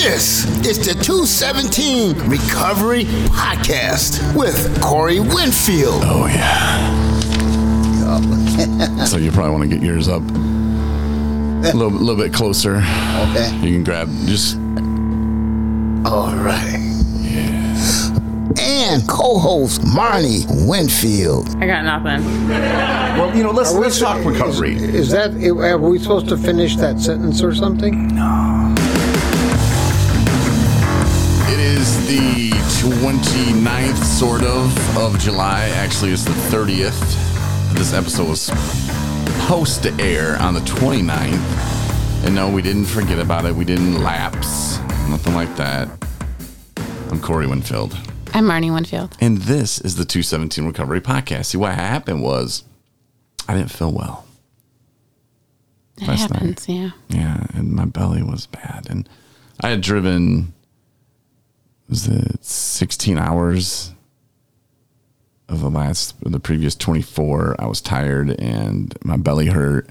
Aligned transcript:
This 0.00 0.46
is 0.64 0.78
the 0.78 0.94
217 0.94 2.30
Recovery 2.30 3.02
Podcast 3.34 4.20
with 4.36 4.80
Corey 4.80 5.18
Winfield. 5.18 6.02
Oh 6.04 6.26
yeah. 6.28 7.04
so 9.04 9.16
you 9.16 9.32
probably 9.32 9.50
want 9.50 9.64
to 9.64 9.68
get 9.68 9.82
yours 9.84 10.06
up 10.08 10.22
a 10.22 11.72
little, 11.74 11.90
little 11.90 12.14
bit 12.14 12.32
closer. 12.32 12.76
Okay. 12.76 13.52
You 13.56 13.74
can 13.74 13.82
grab 13.82 14.08
just 14.26 14.54
All 16.06 16.32
right. 16.36 16.84
And 18.60 19.06
co-host 19.08 19.82
Marnie 19.82 20.46
Winfield. 20.68 21.48
I 21.56 21.66
got 21.66 21.82
nothing. 21.84 22.48
well, 22.48 23.36
you 23.36 23.42
know, 23.42 23.50
let's 23.50 23.74
Are 23.74 23.80
let's 23.80 23.98
talk 23.98 24.24
recovery. 24.24 24.76
Is, 24.76 24.94
is 24.94 25.10
that? 25.10 25.32
Are 25.32 25.76
we 25.76 25.98
supposed 25.98 26.28
to 26.28 26.36
finish 26.36 26.76
that 26.76 27.00
sentence 27.00 27.42
or 27.42 27.52
something? 27.52 28.10
It 28.12 28.14
29th, 32.92 34.02
sort 34.02 34.42
of, 34.42 34.96
of 34.96 35.18
July. 35.18 35.64
Actually, 35.74 36.10
it's 36.12 36.24
the 36.24 36.30
30th. 36.30 36.98
This 37.74 37.92
episode 37.92 38.28
was 38.30 38.40
supposed 38.40 39.82
to 39.82 39.92
air 40.00 40.36
on 40.40 40.54
the 40.54 40.60
29th. 40.60 42.24
And 42.24 42.34
no, 42.34 42.50
we 42.50 42.62
didn't 42.62 42.86
forget 42.86 43.18
about 43.18 43.44
it. 43.44 43.54
We 43.54 43.66
didn't 43.66 44.02
lapse. 44.02 44.78
Nothing 45.08 45.34
like 45.34 45.54
that. 45.56 45.88
I'm 47.10 47.20
Corey 47.20 47.46
Winfield. 47.46 47.94
I'm 48.32 48.44
Marnie 48.46 48.72
Winfield. 48.72 49.16
And 49.20 49.36
this 49.38 49.80
is 49.82 49.96
the 49.96 50.06
217 50.06 50.64
Recovery 50.66 51.02
Podcast. 51.02 51.46
See, 51.46 51.58
what 51.58 51.74
happened 51.74 52.22
was 52.22 52.64
I 53.46 53.54
didn't 53.54 53.70
feel 53.70 53.92
well. 53.92 54.24
It 56.00 56.08
Last 56.08 56.30
night. 56.30 56.32
happens, 56.40 56.68
yeah. 56.68 56.90
Yeah, 57.10 57.46
and 57.52 57.70
my 57.70 57.84
belly 57.84 58.22
was 58.22 58.46
bad. 58.46 58.86
And 58.88 59.06
I 59.60 59.68
had 59.68 59.82
driven, 59.82 60.54
was 61.88 62.06
it 62.06 62.44
16 62.44 63.18
hours 63.18 63.92
of 65.48 65.60
the 65.60 65.70
last, 65.70 66.14
the 66.20 66.40
previous 66.40 66.74
24. 66.74 67.56
I 67.58 67.66
was 67.66 67.80
tired 67.80 68.38
and 68.38 68.94
my 69.02 69.16
belly 69.16 69.46
hurt. 69.46 69.88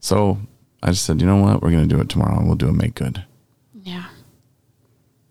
So 0.00 0.38
I 0.82 0.90
just 0.90 1.04
said, 1.04 1.20
you 1.20 1.26
know 1.26 1.36
what? 1.36 1.62
We're 1.62 1.70
going 1.70 1.88
to 1.88 1.94
do 1.94 2.00
it 2.00 2.08
tomorrow. 2.08 2.42
We'll 2.44 2.54
do 2.54 2.68
a 2.68 2.72
make 2.72 2.94
good. 2.94 3.24
Yeah. 3.74 4.06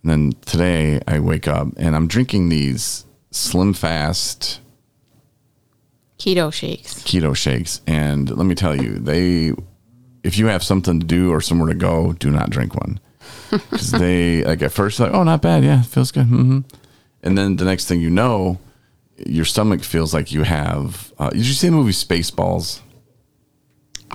And 0.03 0.11
then 0.11 0.33
today 0.45 1.01
I 1.07 1.19
wake 1.19 1.47
up 1.47 1.69
and 1.77 1.95
I'm 1.95 2.07
drinking 2.07 2.49
these 2.49 3.05
Slim 3.31 3.73
Fast 3.73 4.59
Keto 6.19 6.53
shakes. 6.53 7.03
keto 7.03 7.35
shakes. 7.35 7.81
And 7.87 8.29
let 8.29 8.45
me 8.45 8.55
tell 8.55 8.75
you, 8.75 8.93
they, 8.93 9.53
if 10.23 10.37
you 10.37 10.47
have 10.47 10.63
something 10.63 10.99
to 10.99 11.05
do 11.05 11.31
or 11.31 11.41
somewhere 11.41 11.69
to 11.69 11.75
go, 11.75 12.13
do 12.13 12.29
not 12.29 12.49
drink 12.49 12.75
one. 12.75 12.99
Because 13.51 13.91
they, 13.91 14.43
like 14.43 14.61
at 14.61 14.71
first, 14.71 14.99
like, 14.99 15.13
oh, 15.13 15.23
not 15.23 15.41
bad. 15.41 15.63
Yeah, 15.63 15.83
feels 15.83 16.11
good. 16.11 16.25
mm-hmm. 16.25 16.59
And 17.21 17.37
then 17.37 17.55
the 17.57 17.65
next 17.65 17.87
thing 17.87 18.01
you 18.01 18.09
know, 18.09 18.59
your 19.17 19.45
stomach 19.45 19.83
feels 19.83 20.13
like 20.13 20.31
you 20.31 20.43
have. 20.43 21.13
Uh, 21.19 21.29
did 21.29 21.45
you 21.45 21.53
see 21.53 21.67
the 21.67 21.75
movie 21.75 21.91
Spaceballs? 21.91 22.81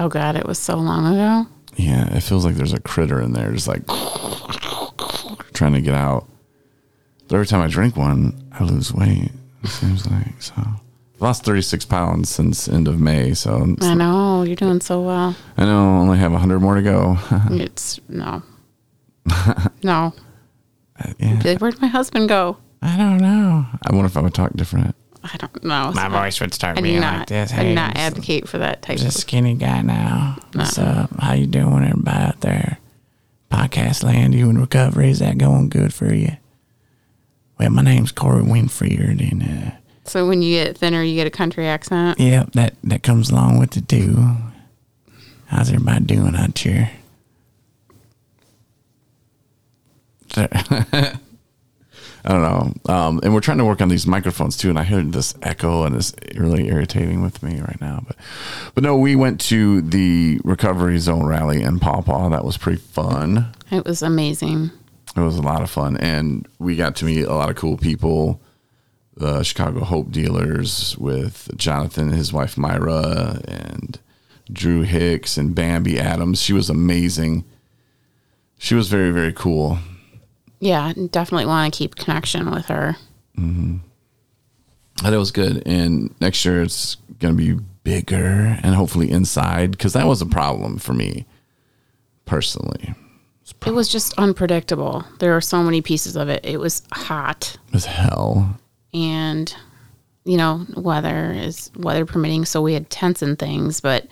Oh 0.00 0.09
God, 0.09 0.37
it 0.37 0.47
was 0.47 0.59
so 0.59 0.77
long 0.77 1.06
ago. 1.15 1.47
Yeah, 1.77 2.12
it 2.15 2.20
feels 2.23 2.45
like 2.45 2.56
there's 2.56 2.73
a 2.73 2.81
critter 2.81 3.20
in 3.20 3.33
there, 3.33 3.53
just 3.53 3.69
like 3.69 3.87
trying 5.53 5.72
to 5.75 5.81
get 5.81 5.95
out. 5.95 6.27
But 7.28 7.37
every 7.37 7.47
time 7.47 7.61
I 7.61 7.69
drink 7.69 7.97
one, 7.97 8.48
I 8.53 8.65
lose 8.65 8.93
weight. 8.93 9.31
It 9.62 9.69
seems 9.69 10.06
like 10.06 10.41
so. 10.41 10.55
I've 10.56 11.20
lost 11.22 11.45
36 11.45 11.84
pounds 11.84 12.28
since 12.28 12.69
end 12.69 12.87
of 12.89 13.00
May, 13.00 13.34
so 13.34 13.75
I 13.81 13.95
know 13.95 14.43
you're 14.43 14.56
doing 14.56 14.81
so 14.81 15.00
well. 15.03 15.37
I 15.56 15.65
know 15.65 15.97
I 15.97 15.98
only 16.00 16.19
have 16.19 16.33
100 16.33 16.61
more 16.61 16.75
to 16.77 16.83
go. 16.83 17.19
It's 17.50 17.98
no, 18.09 18.43
no. 19.83 20.15
yeah, 21.19 21.41
Like, 21.45 21.61
Where'd 21.61 21.81
my 21.81 21.89
husband 21.89 22.29
go? 22.29 22.57
I 22.83 22.97
don't 22.97 23.19
know. 23.19 23.67
I 23.87 23.93
wonder 23.93 24.07
if 24.07 24.17
I 24.17 24.21
would 24.21 24.34
talk 24.34 24.53
different. 24.55 24.95
I 25.25 25.37
don't 25.37 25.65
know. 25.65 25.91
My 25.95 26.09
voice 26.09 26.41
would 26.41 26.55
start 26.55 26.79
I 26.79 26.81
being 26.81 26.97
do 26.97 27.01
like 27.01 27.19
not. 27.19 27.27
this. 27.27 27.53
I 27.53 27.56
Hey, 27.56 27.69
do 27.71 27.75
not 27.75 27.97
advocate 27.97 28.49
for 28.49 28.59
that 28.59 28.83
type 28.83 28.99
Just 28.99 29.17
a 29.17 29.19
of. 29.19 29.22
skinny 29.22 29.55
guy 29.55 29.83
now. 29.83 30.38
What's 30.55 30.78
up? 30.78 31.11
How 31.19 31.33
you 31.34 31.47
doing, 31.47 31.84
everybody 31.84 32.25
out 32.25 32.41
there? 32.41 32.78
Podcast 33.50 34.05
land, 34.05 34.34
you 34.34 34.49
in 34.49 34.59
recovery? 34.59 35.11
Is 35.11 35.19
that 35.19 35.38
going 35.38 35.69
good 35.71 35.93
for 35.93 36.12
you? 36.15 36.37
Well, 37.59 37.71
my 37.71 37.83
name's 37.83 38.12
Corey 38.12 38.43
Winfield, 38.43 39.21
and 39.21 39.43
uh, 39.43 39.71
So 40.05 40.28
when 40.28 40.41
you 40.43 40.55
get 40.62 40.78
thinner, 40.78 41.03
you 41.03 41.17
get 41.17 41.27
a 41.27 41.31
country 41.31 41.67
accent. 41.67 42.21
yeah, 42.21 42.44
that 42.53 42.75
that 42.84 43.03
comes 43.03 43.31
along 43.31 43.59
with 43.59 43.77
it 43.77 43.88
too. 43.88 44.37
How's 45.47 45.69
everybody 45.71 46.05
doing 46.05 46.37
out 46.37 46.56
here? 46.59 46.91
I 52.25 52.33
don't 52.33 52.43
know. 52.43 52.93
Um, 52.93 53.21
and 53.22 53.33
we're 53.33 53.41
trying 53.41 53.59
to 53.59 53.65
work 53.65 53.81
on 53.81 53.89
these 53.89 54.06
microphones 54.06 54.56
too. 54.56 54.69
And 54.69 54.78
I 54.78 54.83
heard 54.83 55.12
this 55.12 55.34
echo 55.43 55.84
and 55.84 55.94
it's 55.97 56.12
really 56.34 56.69
irritating 56.69 57.22
with 57.22 57.43
me 57.43 57.61
right 57.61 57.81
now. 57.81 58.03
But, 58.06 58.16
but 58.75 58.84
no, 58.84 58.97
we 58.97 59.17
went 59.17 59.41
to 59.43 59.81
the 59.83 60.41
Recovery 60.44 60.99
Zone 60.99 61.27
rally 61.27 61.62
in 61.62 61.78
Paw 61.78 62.03
Paw. 62.03 62.28
That 62.28 62.44
was 62.44 62.59
pretty 62.59 62.81
fun. 62.81 63.55
It 63.71 63.84
was 63.84 64.03
amazing. 64.03 64.71
It 65.17 65.21
was 65.21 65.37
a 65.37 65.43
lot 65.43 65.62
of 65.62 65.71
fun, 65.71 65.97
and 65.97 66.47
we 66.59 66.77
got 66.77 66.94
to 66.97 67.05
meet 67.05 67.25
a 67.25 67.34
lot 67.34 67.50
of 67.50 67.56
cool 67.56 67.77
people. 67.77 68.41
The 69.17 69.43
Chicago 69.43 69.81
Hope 69.81 70.12
dealers 70.12 70.97
with 70.99 71.50
Jonathan, 71.56 72.09
and 72.09 72.17
his 72.17 72.33
wife 72.33 72.56
Myra, 72.56 73.41
and 73.49 73.99
Drew 74.53 74.83
Hicks 74.83 75.37
and 75.37 75.55
Bambi 75.55 75.99
Adams. 75.99 76.41
She 76.41 76.53
was 76.53 76.71
amazing. 76.71 77.44
She 78.59 78.75
was 78.75 78.88
very 78.88 79.11
very 79.11 79.33
cool. 79.33 79.78
Yeah, 80.60 80.92
definitely 81.10 81.46
want 81.46 81.72
to 81.72 81.78
keep 81.78 81.94
connection 81.96 82.50
with 82.50 82.66
her. 82.66 82.96
Mm-hmm. 83.38 83.76
And 85.04 85.14
it 85.14 85.19
was 85.19 85.30
good. 85.30 85.62
And 85.66 86.14
next 86.20 86.44
year 86.44 86.62
it's 86.62 86.96
going 87.20 87.36
to 87.36 87.56
be 87.56 87.62
bigger 87.84 88.58
and 88.62 88.74
hopefully 88.74 89.10
inside 89.10 89.70
because 89.70 89.92
that 89.92 90.06
was 90.06 90.20
a 90.20 90.26
problem 90.26 90.78
for 90.78 90.92
me 90.92 91.26
personally. 92.26 92.94
It 93.64 93.70
was 93.70 93.88
just 93.88 94.12
unpredictable. 94.19 95.04
There 95.20 95.32
were 95.32 95.41
so 95.41 95.62
many 95.62 95.80
pieces 95.80 96.16
of 96.16 96.28
it. 96.28 96.44
It 96.44 96.58
was 96.60 96.82
hot. 96.92 97.56
It 97.69 97.75
was 97.75 97.86
hell. 97.86 98.58
and 98.92 99.54
you 100.25 100.36
know 100.36 100.66
weather 100.76 101.32
is 101.32 101.70
weather 101.75 102.04
permitting 102.04 102.44
so 102.44 102.60
we 102.60 102.75
had 102.75 102.90
tents 102.90 103.22
and 103.22 103.38
things 103.38 103.80
but 103.80 104.06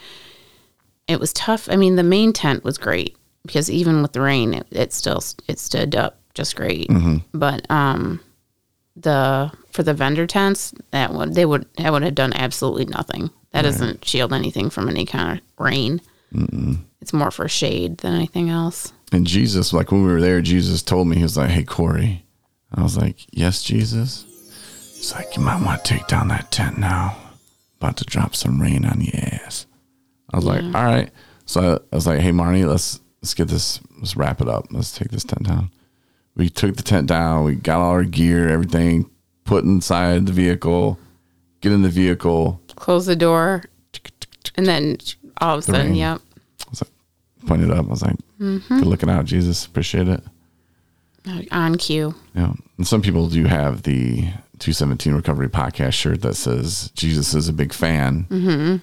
it 1.09 1.21
was 1.21 1.31
tough 1.35 1.69
i 1.71 1.77
mean 1.77 1.97
the 1.97 2.03
main 2.03 2.33
tent 2.33 2.65
was 2.65 2.79
great 2.79 3.15
because 3.45 3.71
even 3.71 4.01
with 4.01 4.13
the 4.13 4.21
rain 4.21 4.55
it, 4.55 4.67
it 4.71 4.93
still 4.95 5.23
it 5.47 5.59
stood 5.59 5.95
up 5.95 6.19
just 6.37 6.55
great 6.55 6.87
but 7.35 7.69
um 7.71 8.21
the 8.95 9.51
for 9.73 9.83
the 9.83 9.93
vendor 9.95 10.27
tents 10.27 10.73
that 10.93 11.13
would 11.13 11.35
they 11.35 11.45
would 11.45 11.67
that 11.77 11.93
would 11.93 12.03
have 12.03 12.15
done 12.15 12.33
absolutely 12.33 12.85
nothing 12.87 13.31
that 13.53 13.63
doesn't 13.63 14.05
shield 14.05 14.33
anything 14.33 14.71
from 14.71 14.89
any 14.89 15.05
kind 15.05 15.39
of 15.39 15.45
rain 15.65 16.01
it's 17.01 17.13
more 17.13 17.31
for 17.31 17.49
shade 17.49 17.99
than 17.99 18.15
anything 18.15 18.49
else 18.51 18.93
And 19.13 19.27
Jesus, 19.27 19.73
like 19.73 19.91
when 19.93 20.05
we 20.05 20.13
were 20.13 20.21
there, 20.21 20.41
Jesus 20.43 20.83
told 20.83 21.07
me, 21.07 21.17
he 21.17 21.23
was 21.23 21.37
like, 21.37 21.51
Hey, 21.51 21.63
Corey. 21.63 22.25
I 22.75 22.83
was 22.83 22.97
like, 22.97 23.25
Yes, 23.31 23.63
Jesus. 23.63 24.25
He's 24.97 25.15
like, 25.15 25.37
You 25.37 25.43
might 25.43 25.63
want 25.65 25.85
to 25.85 25.95
take 25.95 26.07
down 26.09 26.27
that 26.29 26.51
tent 26.51 26.77
now. 26.79 27.17
About 27.81 27.97
to 27.99 28.05
drop 28.05 28.35
some 28.35 28.61
rain 28.61 28.85
on 28.85 29.01
your 29.01 29.15
ass. 29.17 29.67
I 30.33 30.37
was 30.37 30.45
like, 30.45 30.63
All 30.65 30.85
right. 30.85 31.11
So 31.47 31.61
I, 31.61 31.75
I 31.93 31.95
was 31.97 32.07
like, 32.07 32.21
Hey, 32.21 32.33
Marnie, 32.33 32.67
let's 32.67 33.01
let's 33.23 33.33
get 33.35 33.47
this, 33.49 33.81
let's 33.99 34.17
wrap 34.17 34.41
it 34.41 34.49
up. 34.49 34.67
Let's 34.73 34.91
take 34.91 35.11
this 35.13 35.25
tent 35.25 35.45
down. 35.45 35.71
We 36.37 36.49
took 36.51 36.77
the 36.77 36.83
tent 36.83 37.09
down. 37.09 37.45
We 37.45 37.55
got 37.55 37.81
all 37.81 37.91
our 37.91 38.05
gear, 38.05 38.49
everything 38.49 39.11
put 39.45 39.65
inside 39.65 40.27
the 40.27 40.33
vehicle, 40.33 40.99
get 41.61 41.73
in 41.73 41.83
the 41.83 41.89
vehicle. 41.89 42.61
close 42.75 43.07
the 43.07 43.17
door 43.17 43.63
and 44.57 44.67
then 44.67 44.99
all 45.41 45.55
of 45.55 45.61
a 45.61 45.63
sudden 45.63 45.95
yep 45.95 46.21
I 46.67 46.71
was 46.71 46.83
like, 46.83 47.47
pointed 47.47 47.71
up. 47.71 47.87
I 47.87 47.89
was 47.89 48.03
like, 48.03 48.17
Good 48.39 48.87
looking 48.87 49.09
out, 49.09 49.25
Jesus. 49.25 49.65
Appreciate 49.65 50.09
it. 50.09 50.23
on 51.53 51.77
cue 51.77 52.15
Yeah. 52.35 52.53
And 52.77 52.87
some 52.87 53.01
people 53.03 53.29
do 53.29 53.45
have 53.45 53.83
the 53.83 54.23
217 54.59 55.15
Recovery 55.15 55.49
Podcast 55.49 55.95
shirt 55.95 56.23
that 56.23 56.35
says 56.35 56.91
Jesus 56.95 57.35
is 57.35 57.49
a 57.49 57.53
big 57.53 57.73
fan. 57.73 58.27
Mm-hmm. 58.29 58.77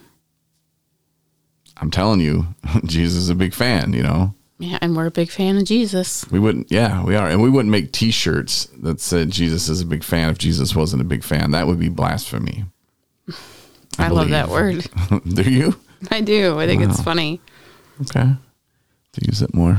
I'm 1.76 1.90
telling 1.90 2.20
you, 2.20 2.46
Jesus 2.84 3.18
is 3.18 3.28
a 3.30 3.34
big 3.34 3.54
fan, 3.54 3.92
you 3.92 4.02
know? 4.02 4.34
Yeah 4.58 4.78
and 4.80 4.96
we're 4.96 5.06
a 5.06 5.10
big 5.10 5.30
fan 5.30 5.56
of 5.56 5.64
jesus 5.64 6.24
We 6.30 6.38
wouldn't, 6.38 6.70
yeah, 6.70 7.04
we 7.04 7.16
are. 7.16 7.28
And 7.28 7.42
we 7.42 7.50
wouldn't 7.50 7.70
make 7.70 7.92
t 7.92 8.10
shirts 8.10 8.66
that 8.82 9.00
said 9.00 9.30
Jesus 9.30 9.68
is 9.68 9.80
a 9.80 9.86
big 9.86 10.04
fan 10.04 10.30
if 10.30 10.38
Jesus 10.38 10.74
wasn't 10.74 11.02
a 11.02 11.04
big 11.04 11.24
fan. 11.24 11.50
That 11.52 11.66
would 11.66 11.78
be 11.78 11.88
blasphemy. 11.88 12.64
I, 13.98 14.08
love 14.08 14.30
that 14.30 14.48
word. 14.48 14.86
do 15.28 15.42
you? 15.42 15.76
I 16.10 16.20
do. 16.20 16.58
I 16.58 16.66
think 16.66 16.82
it's 16.82 17.00
funny. 17.02 17.40
Okay. 18.02 18.34
To 19.12 19.26
use 19.26 19.42
it 19.42 19.54
more. 19.54 19.78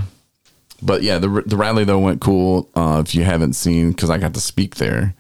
But 0.82 1.04
yeah, 1.04 1.20
the 1.20 1.44
the 1.46 1.58
rally 1.58 1.84
though 1.84 2.00
went 2.00 2.22
cool. 2.22 2.70
Uh, 2.76 3.02
if 3.06 3.16
you 3.16 3.24
haven't 3.24 3.54
seen, 3.54 3.92
because 3.92 4.10
I 4.10 4.18
got 4.18 4.34
to 4.34 4.42
speak 4.42 4.76
there, 4.76 5.16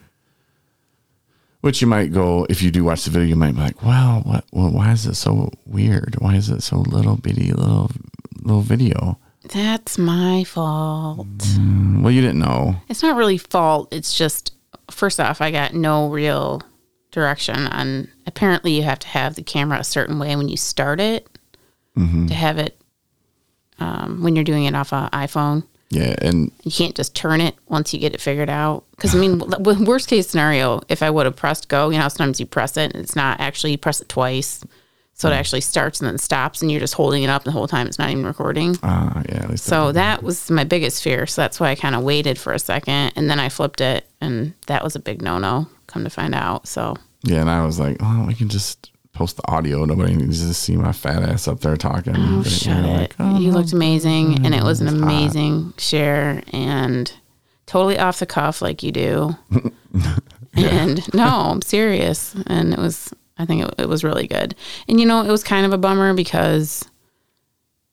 which 1.61 1.81
you 1.81 1.87
might 1.87 2.13
go 2.13 2.45
if 2.49 2.61
you 2.61 2.71
do 2.71 2.83
watch 2.83 3.05
the 3.05 3.11
video, 3.11 3.27
you 3.27 3.35
might 3.35 3.55
be 3.55 3.61
like, 3.61 3.81
"Wow, 3.83 4.21
what? 4.23 4.45
Well, 4.51 4.69
why 4.69 4.91
is 4.91 5.05
it 5.05 5.15
so 5.15 5.51
weird? 5.65 6.15
Why 6.19 6.35
is 6.35 6.49
it 6.49 6.61
so 6.61 6.77
little 6.79 7.17
bitty 7.17 7.51
little 7.51 7.91
little 8.41 8.61
video?" 8.61 9.17
That's 9.53 9.97
my 9.97 10.43
fault. 10.43 11.27
Well, 11.57 12.11
you 12.11 12.21
didn't 12.21 12.39
know. 12.39 12.75
It's 12.89 13.01
not 13.03 13.15
really 13.15 13.37
fault. 13.37 13.93
It's 13.93 14.17
just 14.17 14.53
first 14.91 15.19
off, 15.19 15.41
I 15.41 15.51
got 15.51 15.73
no 15.73 16.09
real 16.09 16.61
direction 17.11 17.67
on. 17.67 18.09
Apparently, 18.27 18.73
you 18.75 18.83
have 18.83 18.99
to 18.99 19.07
have 19.07 19.35
the 19.35 19.43
camera 19.43 19.79
a 19.79 19.83
certain 19.83 20.19
way 20.19 20.35
when 20.35 20.49
you 20.49 20.57
start 20.57 20.99
it 20.99 21.27
to 22.27 22.33
have 22.33 22.57
it 22.57 22.77
um, 23.79 24.21
when 24.21 24.35
you're 24.35 24.43
doing 24.43 24.65
it 24.65 24.75
off 24.75 24.91
an 24.93 25.09
iPhone. 25.11 25.63
Yeah, 25.89 26.15
and 26.21 26.51
You 26.63 26.71
can't 26.71 26.95
just 26.95 27.15
turn 27.15 27.39
it 27.41 27.55
once 27.67 27.93
you 27.93 27.99
get 27.99 28.13
it 28.13 28.19
figured 28.19 28.49
out. 28.49 28.83
Because 28.91 29.15
I 29.15 29.19
mean, 29.19 29.39
worst 29.85 30.09
case 30.09 30.27
scenario, 30.27 30.81
if 30.89 31.01
I 31.01 31.09
would 31.09 31.25
have 31.25 31.35
pressed 31.35 31.69
go, 31.69 31.89
you 31.89 31.97
know, 31.99 32.07
sometimes 32.09 32.39
you 32.39 32.45
press 32.45 32.75
it 32.75 32.93
and 32.93 33.03
it's 33.03 33.15
not 33.15 33.39
actually 33.39 33.71
you 33.71 33.77
press 33.77 34.01
it 34.01 34.09
twice, 34.09 34.63
so 35.17 35.29
it 35.29 35.33
actually 35.33 35.61
starts 35.61 35.99
and 36.01 36.07
then 36.07 36.17
stops, 36.17 36.61
and 36.61 36.69
you're 36.69 36.79
just 36.81 36.93
holding 36.93 37.23
it 37.23 37.29
up 37.29 37.43
the 37.45 37.51
whole 37.51 37.67
time. 37.67 37.87
It's 37.87 37.97
not 37.97 38.09
even 38.11 38.25
recording. 38.25 38.75
uh, 38.83 39.23
yeah, 39.29 39.43
at 39.43 39.49
least 39.49 39.63
So 39.63 39.91
that 39.93 40.21
was 40.21 40.51
my 40.51 40.63
biggest 40.65 41.01
fear. 41.01 41.25
So 41.25 41.41
that's 41.41 41.59
why 41.59 41.69
I 41.71 41.75
kind 41.75 41.95
of 41.95 42.03
waited 42.03 42.37
for 42.37 42.53
a 42.53 42.59
second 42.59 43.13
and 43.15 43.29
then 43.29 43.39
I 43.39 43.49
flipped 43.49 43.81
it 43.81 44.05
and 44.21 44.53
that 44.67 44.83
was 44.83 44.95
a 44.95 44.99
big 44.99 45.21
no 45.21 45.37
no, 45.39 45.67
come 45.87 46.03
to 46.03 46.09
find 46.09 46.35
out. 46.35 46.67
So 46.67 46.95
yeah, 47.23 47.41
and 47.41 47.49
I 47.49 47.65
was 47.65 47.79
like, 47.79 47.97
oh, 48.01 48.25
we 48.27 48.33
can 48.35 48.49
just 48.49 48.91
post 49.13 49.37
the 49.37 49.47
audio. 49.49 49.85
Nobody 49.85 50.13
needs 50.15 50.45
to 50.45 50.53
see 50.53 50.75
my 50.75 50.91
fat 50.91 51.23
ass 51.23 51.47
up 51.47 51.61
there 51.61 51.77
talking. 51.77 52.13
oh, 52.17 52.41
But 52.43 52.51
shut 52.51 52.75
you're 52.75 52.85
it. 52.85 52.97
like, 52.97 53.15
oh, 53.19 53.39
you 53.39 53.51
looked 53.51 53.71
amazing 53.71 54.45
and 54.45 54.53
it 54.53 54.61
was 54.63 54.81
an 54.81 54.87
hot. 54.87 54.97
amazing 55.01 55.73
share 55.77 56.43
and 56.51 57.11
totally 57.67 57.97
off 57.97 58.19
the 58.19 58.25
cuff 58.25 58.61
like 58.61 58.83
you 58.83 58.91
do. 58.91 59.35
And 60.57 61.13
no, 61.13 61.25
I'm 61.51 61.61
serious. 61.61 62.33
And 62.47 62.71
it 62.73 62.79
was, 62.79 63.13
I 63.37 63.45
think 63.45 63.63
it, 63.63 63.75
it 63.79 63.89
was 63.89 64.03
really 64.03 64.27
good. 64.27 64.55
And 64.87 64.99
you 64.99 65.05
know, 65.05 65.21
it 65.21 65.31
was 65.31 65.43
kind 65.43 65.65
of 65.65 65.73
a 65.73 65.77
bummer 65.77 66.13
because 66.13 66.87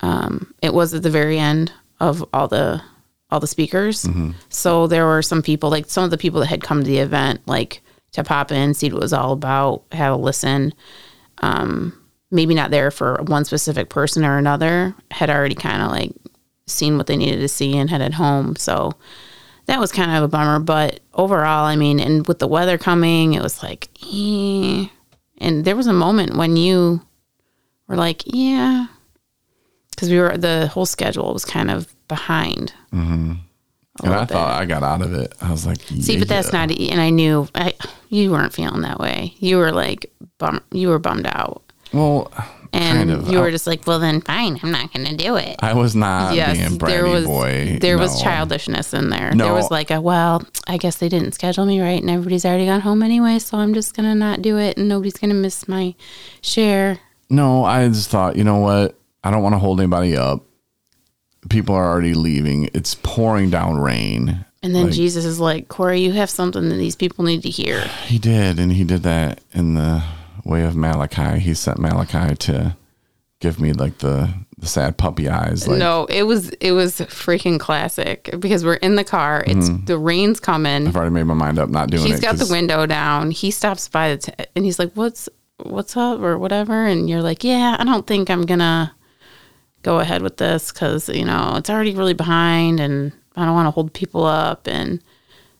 um, 0.00 0.52
it 0.62 0.74
was 0.74 0.94
at 0.94 1.02
the 1.02 1.10
very 1.10 1.38
end 1.38 1.72
of 2.00 2.24
all 2.32 2.48
the 2.48 2.82
all 3.30 3.40
the 3.40 3.46
speakers. 3.46 4.04
So 4.50 4.86
there 4.86 5.06
were 5.06 5.22
some 5.22 5.40
people, 5.42 5.70
like 5.70 5.86
some 5.86 6.04
of 6.04 6.10
the 6.10 6.18
people 6.18 6.40
that 6.40 6.46
had 6.46 6.62
come 6.62 6.80
to 6.80 6.86
the 6.86 6.98
event, 6.98 7.40
like 7.46 7.80
to 8.12 8.22
pop 8.22 8.52
in, 8.52 8.74
see 8.74 8.90
what 8.90 8.98
it 8.98 9.00
was 9.00 9.14
all 9.14 9.32
about, 9.32 9.84
have 9.92 10.12
a 10.12 10.16
listen. 10.16 10.74
Um, 11.38 11.98
maybe 12.30 12.54
not 12.54 12.70
there 12.70 12.90
for 12.90 13.22
one 13.26 13.46
specific 13.46 13.88
person 13.88 14.24
or 14.24 14.36
another, 14.36 14.94
had 15.10 15.30
already 15.30 15.54
kind 15.54 15.82
of 15.82 15.90
like 15.90 16.12
seen 16.66 16.98
what 16.98 17.06
they 17.06 17.16
needed 17.16 17.40
to 17.40 17.48
see 17.48 17.76
and 17.76 17.88
headed 17.88 18.12
home. 18.14 18.54
So 18.56 18.92
that 19.66 19.80
was 19.80 19.92
kind 19.92 20.10
of 20.10 20.22
a 20.22 20.28
bummer. 20.28 20.58
But 20.58 21.00
overall, 21.14 21.64
I 21.64 21.74
mean, 21.76 22.00
and 22.00 22.26
with 22.26 22.38
the 22.38 22.48
weather 22.48 22.76
coming, 22.76 23.32
it 23.32 23.42
was 23.42 23.62
like, 23.62 23.88
eh. 24.12 24.88
And 25.42 25.64
there 25.64 25.76
was 25.76 25.86
a 25.86 25.92
moment 25.92 26.36
when 26.36 26.56
you 26.56 27.02
were 27.88 27.96
like, 27.96 28.22
yeah, 28.26 28.86
because 29.90 30.08
we 30.08 30.18
were 30.18 30.36
the 30.36 30.68
whole 30.68 30.86
schedule 30.86 31.32
was 31.32 31.44
kind 31.44 31.70
of 31.70 31.94
behind. 32.08 32.72
Mm-hmm. 32.92 33.32
and 34.04 34.14
I 34.14 34.24
thought 34.24 34.60
I 34.60 34.64
got 34.64 34.82
out 34.82 35.02
of 35.02 35.12
it. 35.12 35.34
I 35.40 35.50
was 35.50 35.66
like, 35.66 35.80
See, 35.80 36.18
but 36.18 36.28
that's 36.28 36.52
not. 36.52 36.70
And 36.70 37.00
I 37.00 37.10
knew 37.10 37.48
I, 37.54 37.74
you 38.08 38.30
weren't 38.30 38.52
feeling 38.52 38.82
that 38.82 38.98
way. 38.98 39.34
You 39.38 39.58
were 39.58 39.72
like 39.72 40.10
bum. 40.38 40.62
You 40.70 40.88
were 40.88 40.98
bummed 40.98 41.26
out, 41.26 41.62
well, 41.92 42.32
and 42.72 43.10
kind 43.10 43.10
of. 43.10 43.28
you 43.28 43.38
were 43.38 43.50
just 43.50 43.66
like, 43.66 43.86
"Well, 43.86 43.98
then 43.98 44.20
fine. 44.20 44.58
I'm 44.62 44.70
not 44.70 44.92
going 44.92 45.06
to 45.06 45.16
do 45.16 45.36
it." 45.36 45.56
I 45.60 45.74
was 45.74 45.94
not 45.94 46.34
yes, 46.34 46.56
being 46.56 46.78
bratty 46.78 46.86
there 46.88 47.06
was 47.06 47.26
boy. 47.26 47.78
there 47.80 47.98
was 47.98 48.20
childishness 48.22 48.94
in 48.94 49.10
there. 49.10 49.34
No. 49.34 49.44
There 49.44 49.54
was 49.54 49.70
like 49.70 49.90
a 49.90 50.00
well, 50.00 50.42
I 50.66 50.76
guess 50.76 50.96
they 50.96 51.08
didn't 51.08 51.32
schedule 51.32 51.66
me 51.66 51.80
right, 51.80 52.00
and 52.00 52.10
everybody's 52.10 52.44
already 52.44 52.66
gone 52.66 52.80
home 52.80 53.02
anyway, 53.02 53.38
so 53.38 53.58
I'm 53.58 53.74
just 53.74 53.94
gonna 53.94 54.14
not 54.14 54.42
do 54.42 54.58
it, 54.58 54.76
and 54.78 54.88
nobody's 54.88 55.14
gonna 55.14 55.34
miss 55.34 55.68
my 55.68 55.94
share. 56.40 56.98
No, 57.30 57.64
I 57.64 57.88
just 57.88 58.10
thought, 58.10 58.36
you 58.36 58.44
know 58.44 58.58
what? 58.58 58.98
I 59.24 59.30
don't 59.30 59.42
want 59.42 59.54
to 59.54 59.58
hold 59.58 59.80
anybody 59.80 60.16
up. 60.16 60.44
People 61.48 61.74
are 61.74 61.88
already 61.90 62.14
leaving. 62.14 62.68
It's 62.74 62.94
pouring 62.94 63.50
down 63.50 63.78
rain. 63.78 64.44
And 64.62 64.74
then 64.74 64.84
Like- 64.86 64.92
Jesus 64.92 65.24
is 65.24 65.40
like, 65.40 65.68
Corey, 65.68 66.00
you 66.00 66.12
have 66.12 66.30
something 66.30 66.68
that 66.68 66.76
these 66.76 66.94
people 66.94 67.24
need 67.24 67.42
to 67.42 67.50
hear. 67.50 67.80
He 68.06 68.18
did, 68.18 68.60
and 68.60 68.72
he 68.72 68.84
did 68.84 69.02
that 69.02 69.40
in 69.52 69.74
the 69.74 70.02
way 70.44 70.64
of 70.64 70.76
Malachi. 70.76 71.38
He 71.38 71.54
sent 71.54 71.78
Malachi 71.78 72.34
to 72.34 72.76
give 73.40 73.60
me 73.60 73.72
like 73.72 73.98
the 73.98 74.32
the 74.56 74.66
sad 74.68 74.96
puppy 74.96 75.28
eyes. 75.28 75.66
Like, 75.66 75.78
no, 75.78 76.06
it 76.06 76.22
was 76.22 76.50
it 76.60 76.72
was 76.72 77.00
freaking 77.00 77.58
classic 77.58 78.30
because 78.38 78.64
we're 78.64 78.74
in 78.74 78.94
the 78.94 79.04
car. 79.04 79.44
It's 79.46 79.68
mm-hmm. 79.68 79.84
the 79.84 79.98
rain's 79.98 80.38
coming. 80.40 80.86
I've 80.86 80.96
already 80.96 81.12
made 81.12 81.24
my 81.24 81.34
mind 81.34 81.58
up 81.58 81.68
not 81.68 81.90
doing 81.90 82.04
He's 82.04 82.12
it. 82.12 82.14
She's 82.16 82.20
got 82.24 82.36
the 82.36 82.50
window 82.50 82.86
down. 82.86 83.32
He 83.32 83.50
stops 83.50 83.88
by 83.88 84.14
the 84.14 84.18
t- 84.18 84.44
and 84.54 84.64
he's 84.64 84.78
like, 84.78 84.92
"What's 84.92 85.28
what's 85.64 85.96
up?" 85.96 86.20
or 86.20 86.38
whatever. 86.38 86.86
And 86.86 87.10
you're 87.10 87.22
like, 87.22 87.42
"Yeah, 87.42 87.76
I 87.78 87.84
don't 87.84 88.06
think 88.06 88.30
I'm 88.30 88.46
gonna 88.46 88.94
go 89.82 89.98
ahead 89.98 90.22
with 90.22 90.36
this 90.36 90.70
because 90.70 91.08
you 91.08 91.24
know 91.24 91.54
it's 91.56 91.68
already 91.68 91.94
really 91.94 92.14
behind, 92.14 92.78
and 92.78 93.12
I 93.34 93.44
don't 93.44 93.54
want 93.54 93.66
to 93.66 93.72
hold 93.72 93.92
people 93.92 94.24
up." 94.24 94.68
And 94.68 95.02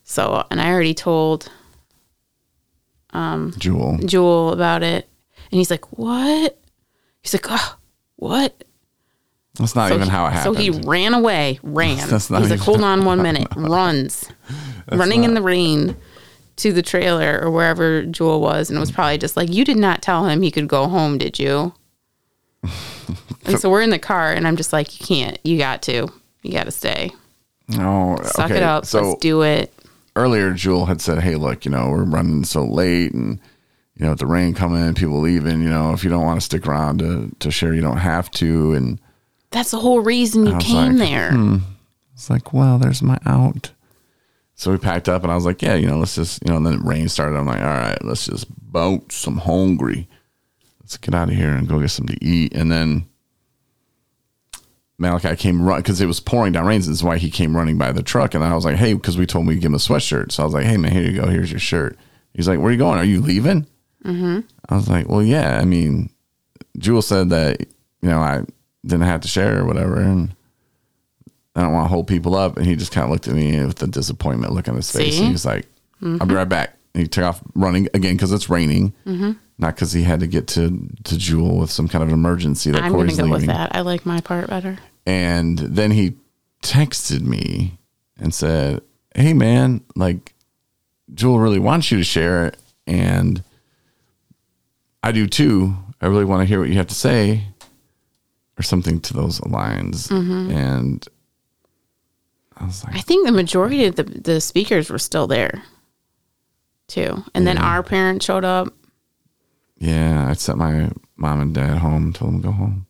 so, 0.03 0.45
and 0.49 0.61
I 0.61 0.71
already 0.71 0.93
told 0.93 1.51
Um, 3.13 3.53
Jewel. 3.57 3.97
Jewel 4.05 4.51
about 4.51 4.83
it, 4.83 5.07
and 5.51 5.57
he's 5.59 5.69
like, 5.71 5.97
"What?" 5.97 6.59
He's 7.21 7.33
like, 7.33 7.45
"Oh, 7.49 7.77
what?" 8.17 8.63
That's 9.59 9.75
not 9.75 9.89
So 9.89 9.95
even 9.95 10.05
he- 10.07 10.11
how 10.11 10.25
it 10.25 10.31
happened. 10.33 10.55
So 10.55 10.61
he 10.61 10.69
ran 10.71 11.13
away, 11.13 11.59
ran. 11.61 12.07
That's 12.09 12.29
not 12.31 12.41
He's 12.41 12.49
like, 12.49 12.57
even- 12.57 12.65
hold 12.65 12.81
on 12.81 13.05
one 13.05 13.21
minute, 13.21 13.47
runs, 13.55 14.25
running 14.91 15.23
in 15.25 15.35
the 15.35 15.41
rain 15.43 15.95
to 16.55 16.73
the 16.73 16.81
trailer 16.81 17.39
or 17.41 17.51
wherever 17.51 18.03
Jewel 18.03 18.41
was, 18.41 18.69
and 18.69 18.77
it 18.77 18.79
was 18.79 18.91
probably 18.91 19.17
just 19.19 19.37
like, 19.37 19.51
you 19.53 19.63
did 19.63 19.77
not 19.77 20.01
tell 20.01 20.25
him 20.25 20.41
he 20.41 20.49
could 20.51 20.67
go 20.67 20.87
home, 20.87 21.17
did 21.19 21.37
you? 21.39 21.73
and 23.45 23.59
so 23.59 23.69
we're 23.69 23.81
in 23.81 23.89
the 23.89 23.99
car, 23.99 24.31
and 24.33 24.47
I'm 24.47 24.55
just 24.55 24.73
like, 24.73 24.99
you 24.99 25.05
can't, 25.05 25.37
you 25.43 25.57
got 25.57 25.81
to, 25.83 26.07
you 26.41 26.51
got 26.51 26.63
to 26.65 26.71
stay, 26.71 27.11
no, 27.67 28.17
suck 28.23 28.45
okay. 28.51 28.57
it 28.57 28.63
up, 28.63 28.85
So 28.85 29.01
let's 29.01 29.21
do 29.21 29.41
it. 29.43 29.71
Earlier, 30.15 30.53
Jewel 30.53 30.85
had 30.85 31.01
said, 31.01 31.19
"Hey, 31.19 31.35
look, 31.35 31.65
you 31.65 31.71
know, 31.71 31.89
we're 31.89 32.03
running 32.03 32.43
so 32.43 32.63
late, 32.65 33.13
and 33.13 33.39
you 33.95 34.05
know, 34.05 34.11
with 34.11 34.19
the 34.19 34.25
rain 34.25 34.53
coming, 34.53 34.93
people 34.93 35.19
leaving. 35.19 35.61
You 35.61 35.69
know, 35.69 35.93
if 35.93 36.03
you 36.03 36.09
don't 36.09 36.25
want 36.25 36.39
to 36.39 36.45
stick 36.45 36.67
around 36.67 36.99
to 36.99 37.31
to 37.39 37.51
share, 37.51 37.73
you 37.73 37.81
don't 37.81 37.97
have 37.97 38.29
to." 38.31 38.73
And 38.73 38.99
That's 39.51 39.71
the 39.71 39.79
whole 39.79 39.99
reason 40.01 40.45
you 40.45 40.57
came 40.57 40.97
like, 40.97 41.09
there. 41.09 41.31
Hmm. 41.31 41.57
it's 42.13 42.29
like, 42.29 42.53
well, 42.53 42.77
there's 42.77 43.01
my 43.01 43.19
out. 43.25 43.71
So 44.55 44.71
we 44.71 44.77
packed 44.77 45.09
up, 45.09 45.23
and 45.23 45.31
I 45.31 45.35
was 45.35 45.45
like, 45.45 45.61
yeah, 45.61 45.75
you 45.75 45.87
know, 45.87 45.97
let's 45.97 46.15
just, 46.15 46.41
you 46.45 46.51
know, 46.51 46.57
and 46.57 46.65
then 46.65 46.75
it 46.75 46.83
rain 46.83 47.09
started. 47.09 47.37
I'm 47.37 47.47
like, 47.47 47.59
all 47.59 47.65
right, 47.65 47.97
let's 48.03 48.27
just 48.27 48.45
bounce. 48.71 49.25
I'm 49.25 49.37
hungry. 49.37 50.07
Let's 50.79 50.95
get 50.97 51.15
out 51.15 51.29
of 51.29 51.35
here 51.35 51.49
and 51.49 51.67
go 51.67 51.79
get 51.79 51.89
something 51.89 52.15
to 52.15 52.25
eat. 52.25 52.53
And 52.53 52.71
then 52.71 53.07
Malachi 54.97 55.35
came 55.35 55.61
run 55.61 55.79
because 55.79 55.99
it 56.01 56.05
was 56.05 56.19
pouring 56.19 56.53
down 56.53 56.65
rain. 56.65 56.79
This 56.79 56.87
is 56.87 57.03
why 57.03 57.17
he 57.17 57.29
came 57.29 57.55
running 57.55 57.77
by 57.77 57.91
the 57.91 58.03
truck. 58.03 58.33
And 58.33 58.43
I 58.43 58.53
was 58.53 58.65
like, 58.65 58.75
hey, 58.75 58.93
because 58.93 59.17
we 59.17 59.25
told 59.25 59.43
him 59.43 59.47
we 59.47 59.55
give 59.55 59.65
him 59.65 59.75
a 59.75 59.79
sweatshirt. 59.79 60.31
So 60.31 60.43
I 60.43 60.45
was 60.45 60.53
like, 60.53 60.65
hey, 60.65 60.77
man, 60.77 60.91
here 60.91 61.03
you 61.03 61.19
go. 61.19 61.27
Here's 61.27 61.51
your 61.51 61.59
shirt. 61.59 61.97
He's 62.33 62.47
like, 62.47 62.59
where 62.59 62.69
are 62.69 62.71
you 62.71 62.77
going? 62.77 62.99
Are 62.99 63.05
you 63.05 63.21
leaving? 63.21 63.67
Mm-hmm. 64.05 64.41
I 64.69 64.75
was 64.75 64.89
like, 64.89 65.09
well, 65.09 65.23
yeah. 65.23 65.59
I 65.59 65.65
mean, 65.65 66.09
Jewel 66.77 67.01
said 67.01 67.29
that, 67.29 67.61
you 67.61 68.09
know, 68.09 68.19
I 68.19 68.43
didn't 68.85 69.05
have 69.05 69.21
to 69.21 69.27
share 69.27 69.59
or 69.59 69.65
whatever. 69.65 69.99
And 69.99 70.35
I 71.55 71.61
don't 71.61 71.73
want 71.73 71.85
to 71.85 71.89
hold 71.89 72.07
people 72.07 72.35
up. 72.35 72.57
And 72.57 72.65
he 72.65 72.75
just 72.75 72.91
kind 72.91 73.05
of 73.05 73.11
looked 73.11 73.27
at 73.27 73.35
me 73.35 73.65
with 73.65 73.81
a 73.81 73.87
disappointment 73.87 74.53
look 74.53 74.67
on 74.67 74.75
his 74.75 74.91
face. 74.91 75.15
See? 75.15 75.23
And 75.23 75.31
he's 75.31 75.45
like, 75.45 75.67
I'll 76.01 76.25
be 76.25 76.35
right 76.35 76.49
back. 76.49 76.77
And 76.93 77.01
he 77.01 77.07
took 77.07 77.23
off 77.23 77.41
running 77.55 77.87
again 77.93 78.15
because 78.15 78.31
it's 78.31 78.49
raining, 78.49 78.93
not 79.57 79.75
because 79.75 79.91
he 79.91 80.03
had 80.03 80.19
to 80.21 80.27
get 80.27 80.47
to, 80.49 80.87
to 81.03 81.17
Jewel 81.17 81.57
with 81.57 81.69
some 81.69 81.87
kind 81.87 82.03
of 82.03 82.09
emergency 82.09 82.71
that 82.71 82.83
I'm 82.83 82.91
Corey's 82.91 83.17
go 83.17 83.23
leaving. 83.23 83.31
with 83.31 83.45
that. 83.47 83.75
I 83.75 83.81
like 83.81 84.05
my 84.05 84.19
part 84.21 84.47
better. 84.47 84.77
And 85.05 85.59
then 85.59 85.91
he 85.91 86.15
texted 86.61 87.21
me 87.21 87.77
and 88.17 88.33
said, 88.33 88.81
Hey, 89.15 89.33
man, 89.33 89.81
like, 89.95 90.33
Jewel 91.13 91.39
really 91.39 91.59
wants 91.59 91.91
you 91.91 91.97
to 91.99 92.03
share 92.03 92.47
it. 92.47 92.57
And 92.87 93.43
I 95.03 95.11
do 95.11 95.27
too. 95.27 95.75
I 96.01 96.07
really 96.07 96.25
want 96.25 96.41
to 96.41 96.45
hear 96.45 96.59
what 96.59 96.69
you 96.69 96.75
have 96.75 96.87
to 96.87 96.95
say, 96.95 97.43
or 98.57 98.63
something 98.63 98.99
to 99.01 99.13
those 99.13 99.41
lines. 99.45 100.07
Mm-hmm. 100.07 100.51
And 100.51 101.07
I 102.57 102.65
was 102.65 102.83
like, 102.83 102.95
I 102.95 103.01
think 103.01 103.25
the 103.25 103.31
majority 103.31 103.85
of 103.85 103.95
the, 103.95 104.03
the 104.03 104.41
speakers 104.41 104.89
were 104.89 104.99
still 104.99 105.27
there 105.27 105.63
too. 106.87 107.23
And 107.33 107.47
then 107.47 107.57
our 107.57 107.83
parents 107.83 108.25
showed 108.25 108.45
up. 108.45 108.73
Yeah, 109.83 110.29
I 110.29 110.33
sent 110.33 110.57
my 110.57 110.89
mom 111.17 111.41
and 111.41 111.53
dad 111.53 111.79
home, 111.79 112.13
told 112.13 112.33
them 112.35 112.41
to 112.41 112.47
go 112.47 112.51
home. 112.53 112.85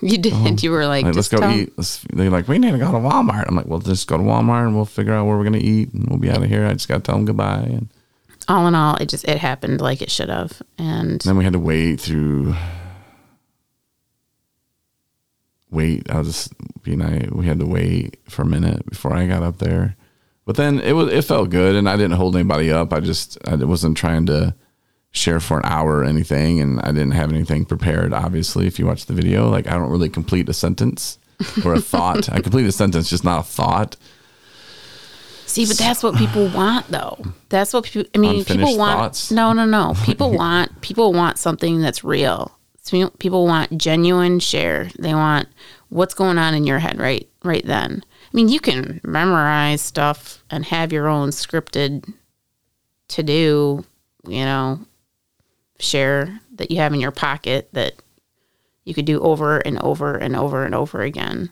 You 0.00 0.18
did. 0.18 0.60
You 0.60 0.72
were 0.72 0.86
like, 0.86 1.04
Like, 1.04 1.14
let's 1.14 1.28
go 1.28 1.38
tell- 1.38 1.52
eat. 1.56 1.72
Let's, 1.76 2.04
they're 2.12 2.30
like, 2.30 2.48
we 2.48 2.58
need 2.58 2.72
to 2.72 2.78
go 2.78 2.90
to 2.90 2.98
Walmart. 2.98 3.44
I'm 3.46 3.54
like, 3.54 3.66
well, 3.66 3.78
just 3.78 4.08
go 4.08 4.16
to 4.16 4.22
Walmart 4.22 4.66
and 4.66 4.74
we'll 4.74 4.86
figure 4.86 5.14
out 5.14 5.26
where 5.26 5.36
we're 5.36 5.44
going 5.44 5.60
to 5.60 5.64
eat 5.64 5.92
and 5.92 6.08
we'll 6.08 6.18
be 6.18 6.28
out 6.30 6.42
of 6.42 6.48
here. 6.48 6.66
I 6.66 6.72
just 6.72 6.88
got 6.88 6.96
to 6.96 7.00
tell 7.02 7.14
them 7.14 7.26
goodbye. 7.26 7.60
And 7.60 7.88
all 8.48 8.66
in 8.66 8.74
all, 8.74 8.96
it 8.96 9.08
just 9.08 9.24
it 9.28 9.38
happened 9.38 9.80
like 9.80 10.02
it 10.02 10.10
should 10.10 10.28
have, 10.30 10.60
and 10.78 11.20
then 11.20 11.36
we 11.36 11.44
had 11.44 11.52
to 11.52 11.58
wait 11.60 12.00
through 12.00 12.54
wait 15.70 16.10
i 16.10 16.18
was 16.18 16.26
just 16.26 16.82
being 16.82 17.00
i 17.00 17.28
we 17.30 17.46
had 17.46 17.60
to 17.60 17.64
wait 17.66 18.18
for 18.28 18.42
a 18.42 18.46
minute 18.46 18.84
before 18.86 19.12
i 19.14 19.24
got 19.24 19.42
up 19.44 19.58
there 19.58 19.94
but 20.44 20.56
then 20.56 20.80
it 20.80 20.92
was 20.94 21.12
it 21.12 21.22
felt 21.24 21.48
good 21.50 21.76
and 21.76 21.88
i 21.88 21.96
didn't 21.96 22.16
hold 22.16 22.34
anybody 22.34 22.72
up 22.72 22.92
i 22.92 22.98
just 22.98 23.38
i 23.46 23.54
wasn't 23.54 23.96
trying 23.96 24.26
to 24.26 24.52
share 25.12 25.40
for 25.40 25.58
an 25.58 25.64
hour 25.64 25.98
or 25.98 26.04
anything 26.04 26.60
and 26.60 26.80
i 26.80 26.86
didn't 26.86 27.10
have 27.10 27.30
anything 27.30 27.64
prepared 27.64 28.12
obviously 28.12 28.66
if 28.66 28.78
you 28.78 28.86
watch 28.86 29.06
the 29.06 29.12
video 29.12 29.48
like 29.48 29.66
i 29.66 29.72
don't 29.72 29.90
really 29.90 30.08
complete 30.08 30.48
a 30.48 30.52
sentence 30.52 31.18
or 31.64 31.74
a 31.74 31.80
thought. 31.80 32.28
I 32.30 32.40
complete 32.40 32.66
a 32.66 32.72
sentence, 32.72 33.10
just 33.10 33.24
not 33.24 33.40
a 33.40 33.42
thought. 33.42 33.96
See, 35.46 35.66
but 35.66 35.78
that's 35.78 36.02
what 36.02 36.14
people 36.14 36.48
want, 36.48 36.88
though. 36.88 37.18
That's 37.48 37.72
what 37.72 37.84
people. 37.84 38.08
I 38.14 38.18
mean, 38.18 38.44
people 38.44 38.76
want. 38.76 38.98
thoughts? 38.98 39.30
No, 39.30 39.52
no, 39.52 39.64
no. 39.64 39.94
People 40.04 40.32
want. 40.32 40.80
People 40.80 41.12
want 41.12 41.38
something 41.38 41.80
that's 41.80 42.04
real. 42.04 42.56
So 42.82 43.10
People 43.18 43.46
want 43.46 43.76
genuine 43.76 44.38
share. 44.38 44.90
They 44.98 45.12
want 45.12 45.48
what's 45.88 46.14
going 46.14 46.38
on 46.38 46.54
in 46.54 46.64
your 46.64 46.78
head 46.78 46.98
right, 46.98 47.28
right 47.42 47.64
then. 47.66 48.04
I 48.04 48.30
mean, 48.32 48.48
you 48.48 48.60
can 48.60 49.00
memorize 49.02 49.82
stuff 49.82 50.44
and 50.50 50.64
have 50.66 50.92
your 50.92 51.08
own 51.08 51.30
scripted 51.30 52.12
to 53.08 53.22
do. 53.24 53.84
You 54.28 54.44
know, 54.44 54.80
share 55.80 56.40
that 56.54 56.70
you 56.70 56.78
have 56.78 56.92
in 56.92 57.00
your 57.00 57.10
pocket 57.10 57.68
that 57.72 57.94
you 58.84 58.94
could 58.94 59.04
do 59.04 59.20
over 59.20 59.58
and 59.58 59.78
over 59.80 60.16
and 60.16 60.36
over 60.36 60.64
and 60.64 60.74
over 60.74 61.02
again. 61.02 61.50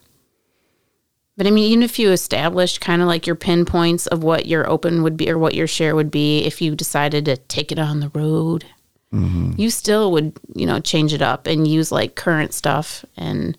But 1.37 1.47
I 1.47 1.51
mean, 1.51 1.71
even 1.71 1.85
if 1.85 2.01
you 2.01 2.11
established 2.11 2.81
kind 2.81 3.01
of 3.01 3.07
like 3.07 3.25
your 3.25 3.37
pinpoints 3.37 4.09
of 4.09 4.25
what 4.25 4.47
your 4.47 4.69
open 4.69 5.05
would 5.05 5.17
be 5.17 5.31
or 5.31 5.39
what 5.39 5.55
your 5.55 5.69
share 5.69 5.95
would 5.95 6.11
be, 6.11 6.41
if 6.41 6.61
you 6.61 6.75
decided 6.75 7.25
to 7.27 7.37
take 7.37 7.71
it 7.71 7.79
on 7.79 8.01
the 8.01 8.11
road, 8.13 8.65
mm-hmm. 9.13 9.53
you 9.57 9.71
still 9.71 10.11
would, 10.11 10.37
you 10.57 10.67
know, 10.67 10.81
change 10.81 11.13
it 11.13 11.23
up 11.23 11.47
and 11.47 11.69
use 11.69 11.93
like 11.93 12.17
current 12.17 12.53
stuff 12.53 13.05
and, 13.17 13.57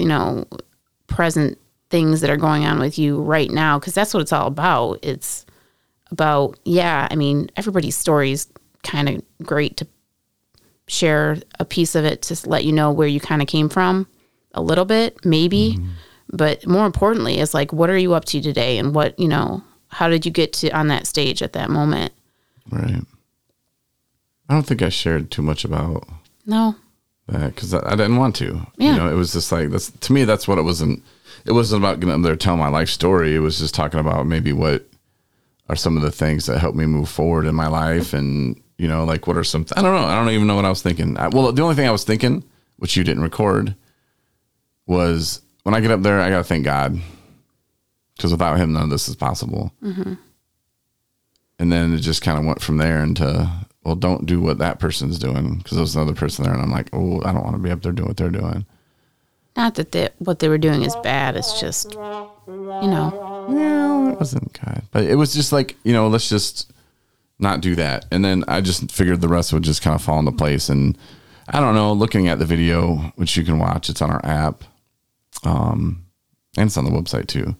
you 0.00 0.06
know, 0.06 0.46
present 1.06 1.58
things 1.90 2.22
that 2.22 2.30
are 2.30 2.38
going 2.38 2.64
on 2.64 2.78
with 2.78 2.98
you 2.98 3.20
right 3.20 3.50
now. 3.50 3.78
Cause 3.78 3.92
that's 3.92 4.14
what 4.14 4.20
it's 4.20 4.32
all 4.32 4.46
about. 4.46 5.00
It's 5.02 5.44
about, 6.10 6.58
yeah, 6.64 7.08
I 7.10 7.14
mean, 7.14 7.50
everybody's 7.56 7.96
story 7.96 8.32
is 8.32 8.48
kind 8.84 9.08
of 9.08 9.22
great 9.42 9.76
to 9.78 9.86
share 10.86 11.38
a 11.58 11.64
piece 11.64 11.94
of 11.94 12.04
it 12.04 12.22
to 12.22 12.48
let 12.48 12.64
you 12.64 12.72
know 12.72 12.92
where 12.92 13.08
you 13.08 13.18
kind 13.20 13.40
of 13.42 13.48
came 13.48 13.68
from 13.68 14.06
a 14.52 14.62
little 14.62 14.84
bit, 14.84 15.24
maybe. 15.24 15.74
Mm-hmm. 15.76 15.88
But 16.32 16.66
more 16.66 16.86
importantly, 16.86 17.38
is 17.38 17.54
like, 17.54 17.72
what 17.72 17.90
are 17.90 17.98
you 17.98 18.14
up 18.14 18.24
to 18.26 18.40
today? 18.40 18.78
And 18.78 18.94
what, 18.94 19.18
you 19.18 19.28
know, 19.28 19.62
how 19.88 20.08
did 20.08 20.24
you 20.26 20.32
get 20.32 20.52
to 20.54 20.70
on 20.70 20.88
that 20.88 21.06
stage 21.06 21.42
at 21.42 21.52
that 21.52 21.70
moment? 21.70 22.12
Right. 22.70 23.02
I 24.48 24.54
don't 24.54 24.66
think 24.66 24.82
I 24.82 24.88
shared 24.88 25.30
too 25.30 25.42
much 25.42 25.64
about 25.64 26.06
No. 26.46 26.76
that 27.28 27.54
because 27.54 27.72
I, 27.72 27.80
I 27.86 27.90
didn't 27.96 28.16
want 28.16 28.36
to. 28.36 28.66
Yeah. 28.76 28.92
You 28.92 28.96
know, 28.98 29.08
it 29.10 29.14
was 29.14 29.32
just 29.32 29.52
like 29.52 29.70
that's 29.70 29.90
to 29.90 30.12
me. 30.12 30.24
That's 30.24 30.46
what 30.48 30.58
it 30.58 30.62
wasn't. 30.62 31.02
It 31.46 31.52
wasn't 31.52 31.82
about 31.82 32.00
getting 32.00 32.14
up 32.14 32.22
there 32.22 32.36
telling 32.36 32.60
my 32.60 32.68
life 32.68 32.88
story. 32.88 33.34
It 33.34 33.40
was 33.40 33.58
just 33.58 33.74
talking 33.74 34.00
about 34.00 34.26
maybe 34.26 34.52
what 34.52 34.86
are 35.68 35.76
some 35.76 35.96
of 35.96 36.02
the 36.02 36.10
things 36.12 36.46
that 36.46 36.58
helped 36.58 36.76
me 36.76 36.86
move 36.86 37.08
forward 37.08 37.46
in 37.46 37.54
my 37.54 37.68
life, 37.68 38.12
and 38.12 38.60
you 38.78 38.88
know, 38.88 39.04
like 39.04 39.26
what 39.26 39.36
are 39.36 39.44
some. 39.44 39.66
I 39.76 39.82
don't 39.82 39.94
know. 39.94 40.06
I 40.06 40.14
don't 40.14 40.30
even 40.30 40.46
know 40.46 40.56
what 40.56 40.64
I 40.64 40.70
was 40.70 40.82
thinking. 40.82 41.16
I, 41.16 41.28
well, 41.28 41.52
the 41.52 41.62
only 41.62 41.74
thing 41.74 41.86
I 41.86 41.92
was 41.92 42.04
thinking, 42.04 42.44
which 42.76 42.96
you 42.96 43.04
didn't 43.04 43.22
record, 43.22 43.74
was 44.86 45.42
when 45.62 45.74
I 45.74 45.80
get 45.80 45.90
up 45.90 46.02
there, 46.02 46.20
I 46.20 46.30
got 46.30 46.38
to 46.38 46.44
thank 46.44 46.64
God 46.64 46.98
because 48.16 48.32
without 48.32 48.58
Him, 48.58 48.72
none 48.72 48.84
of 48.84 48.90
this 48.90 49.08
is 49.08 49.16
possible. 49.16 49.72
Mm-hmm. 49.82 50.14
And 51.58 51.72
then 51.72 51.94
it 51.94 51.98
just 51.98 52.22
kind 52.22 52.38
of 52.38 52.44
went 52.44 52.60
from 52.60 52.78
there 52.78 53.02
into, 53.02 53.48
well, 53.84 53.94
don't 53.94 54.26
do 54.26 54.40
what 54.40 54.58
that 54.58 54.80
person's 54.80 55.18
doing 55.18 55.58
because 55.58 55.76
there's 55.76 55.94
another 55.94 56.14
person 56.14 56.44
there. 56.44 56.52
And 56.52 56.62
I'm 56.62 56.70
like, 56.70 56.90
oh, 56.92 57.22
I 57.24 57.32
don't 57.32 57.44
want 57.44 57.54
to 57.56 57.62
be 57.62 57.70
up 57.70 57.82
there 57.82 57.92
doing 57.92 58.08
what 58.08 58.16
they're 58.16 58.28
doing. 58.28 58.66
Not 59.56 59.76
that 59.76 59.92
they, 59.92 60.08
what 60.18 60.40
they 60.40 60.48
were 60.48 60.58
doing 60.58 60.82
is 60.82 60.96
bad. 60.96 61.36
It's 61.36 61.60
just, 61.60 61.92
you 61.92 62.00
know, 62.00 63.46
No, 63.48 64.10
it 64.10 64.18
wasn't 64.18 64.52
God. 64.60 64.82
But 64.90 65.04
it 65.04 65.14
was 65.14 65.32
just 65.32 65.52
like, 65.52 65.76
you 65.84 65.92
know, 65.92 66.08
let's 66.08 66.28
just 66.28 66.72
not 67.38 67.60
do 67.60 67.74
that. 67.74 68.06
And 68.10 68.24
then 68.24 68.44
I 68.48 68.60
just 68.60 68.90
figured 68.92 69.20
the 69.20 69.28
rest 69.28 69.52
would 69.52 69.62
just 69.62 69.82
kind 69.82 69.94
of 69.94 70.02
fall 70.02 70.18
into 70.18 70.32
place. 70.32 70.68
And 70.68 70.96
I 71.48 71.60
don't 71.60 71.74
know, 71.74 71.92
looking 71.92 72.28
at 72.28 72.38
the 72.38 72.46
video, 72.46 73.12
which 73.16 73.36
you 73.36 73.44
can 73.44 73.58
watch, 73.58 73.88
it's 73.88 74.02
on 74.02 74.10
our 74.10 74.24
app. 74.24 74.64
Um, 75.44 76.06
and 76.56 76.68
it's 76.68 76.76
on 76.76 76.84
the 76.84 76.90
website 76.90 77.26
too. 77.26 77.56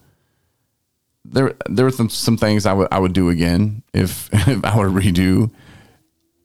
There, 1.25 1.53
there 1.67 1.85
were 1.85 1.91
some, 1.91 2.09
some 2.09 2.37
things 2.37 2.65
I 2.65 2.73
would 2.73 2.87
I 2.91 2.99
would 2.99 3.13
do 3.13 3.29
again 3.29 3.83
if, 3.93 4.29
if 4.33 4.63
I 4.63 4.75
to 4.75 4.89
redo 4.89 5.51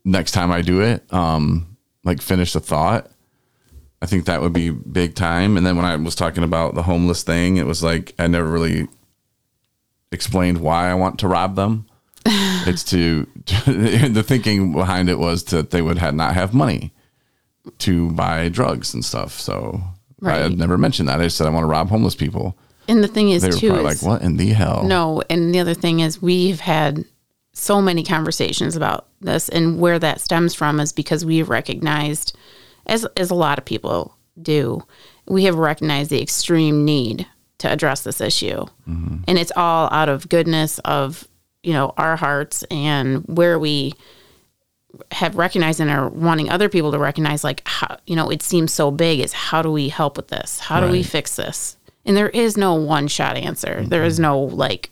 next 0.04 0.32
time 0.32 0.50
I 0.50 0.62
do 0.62 0.80
it. 0.80 1.10
Um, 1.12 1.76
like 2.04 2.22
finish 2.22 2.52
the 2.52 2.60
thought. 2.60 3.10
I 4.02 4.06
think 4.06 4.24
that 4.24 4.40
would 4.40 4.54
be 4.54 4.70
big 4.70 5.14
time. 5.14 5.56
And 5.56 5.66
then 5.66 5.76
when 5.76 5.84
I 5.84 5.96
was 5.96 6.14
talking 6.14 6.42
about 6.42 6.74
the 6.74 6.82
homeless 6.82 7.22
thing, 7.22 7.58
it 7.58 7.66
was 7.66 7.82
like 7.82 8.14
I 8.18 8.26
never 8.26 8.46
really 8.46 8.88
explained 10.10 10.58
why 10.58 10.90
I 10.90 10.94
want 10.94 11.18
to 11.20 11.28
rob 11.28 11.56
them. 11.56 11.86
it's 12.66 12.84
to, 12.84 13.26
the 13.66 14.24
thinking 14.26 14.72
behind 14.72 15.08
it 15.08 15.18
was 15.18 15.44
that 15.44 15.70
they 15.70 15.82
would 15.82 15.98
have 15.98 16.14
not 16.14 16.34
have 16.34 16.54
money 16.54 16.92
to 17.78 18.10
buy 18.12 18.48
drugs 18.48 18.94
and 18.94 19.04
stuff. 19.04 19.38
So 19.38 19.80
I 20.22 20.36
had 20.36 20.58
never 20.58 20.76
mentioned 20.76 21.08
that. 21.08 21.20
I 21.20 21.24
just 21.24 21.36
said 21.36 21.46
I 21.46 21.50
want 21.50 21.64
to 21.64 21.68
rob 21.68 21.88
homeless 21.88 22.14
people. 22.14 22.56
and 22.88 23.02
the 23.02 23.08
thing 23.08 23.30
is 23.30 23.42
They 23.42 23.48
were 23.48 23.54
too, 23.54 23.68
probably 23.68 23.92
is, 23.92 24.02
like, 24.02 24.10
"What 24.10 24.22
in 24.22 24.36
the 24.36 24.48
hell?" 24.48 24.84
No, 24.84 25.22
and 25.30 25.54
the 25.54 25.60
other 25.60 25.74
thing 25.74 26.00
is 26.00 26.20
we've 26.20 26.60
had 26.60 27.04
so 27.52 27.80
many 27.80 28.02
conversations 28.02 28.76
about 28.76 29.08
this 29.20 29.48
and 29.48 29.80
where 29.80 29.98
that 29.98 30.20
stems 30.20 30.54
from 30.54 30.80
is 30.80 30.92
because 30.92 31.24
we've 31.24 31.48
recognized 31.48 32.36
as 32.86 33.04
as 33.16 33.30
a 33.30 33.34
lot 33.34 33.58
of 33.58 33.64
people 33.64 34.16
do, 34.40 34.82
we 35.26 35.44
have 35.44 35.56
recognized 35.56 36.10
the 36.10 36.20
extreme 36.20 36.84
need 36.84 37.26
to 37.58 37.70
address 37.70 38.02
this 38.02 38.20
issue. 38.20 38.64
Mm-hmm. 38.88 39.18
And 39.28 39.38
it's 39.38 39.52
all 39.54 39.88
out 39.92 40.08
of 40.08 40.28
goodness 40.28 40.78
of, 40.80 41.28
you 41.62 41.72
know, 41.72 41.92
our 41.96 42.16
hearts 42.16 42.62
and 42.70 43.24
where 43.26 43.58
we 43.58 43.94
have 45.12 45.36
recognized 45.36 45.80
and 45.80 45.90
are 45.90 46.08
wanting 46.08 46.50
other 46.50 46.68
people 46.68 46.90
to 46.92 46.98
recognize 46.98 47.44
like 47.44 47.62
how 47.64 47.96
you 48.06 48.16
know 48.16 48.28
it 48.28 48.42
seems 48.42 48.74
so 48.74 48.90
big 48.90 49.20
is 49.20 49.32
how 49.32 49.62
do 49.62 49.70
we 49.70 49.88
help 49.88 50.16
with 50.16 50.28
this? 50.28 50.58
How 50.58 50.80
do 50.80 50.90
we 50.90 51.02
fix 51.02 51.36
this? 51.36 51.76
And 52.04 52.16
there 52.16 52.30
is 52.30 52.56
no 52.56 52.74
one 52.74 53.06
shot 53.08 53.36
answer. 53.36 53.84
There 53.86 54.04
is 54.04 54.18
no 54.18 54.40
like 54.40 54.90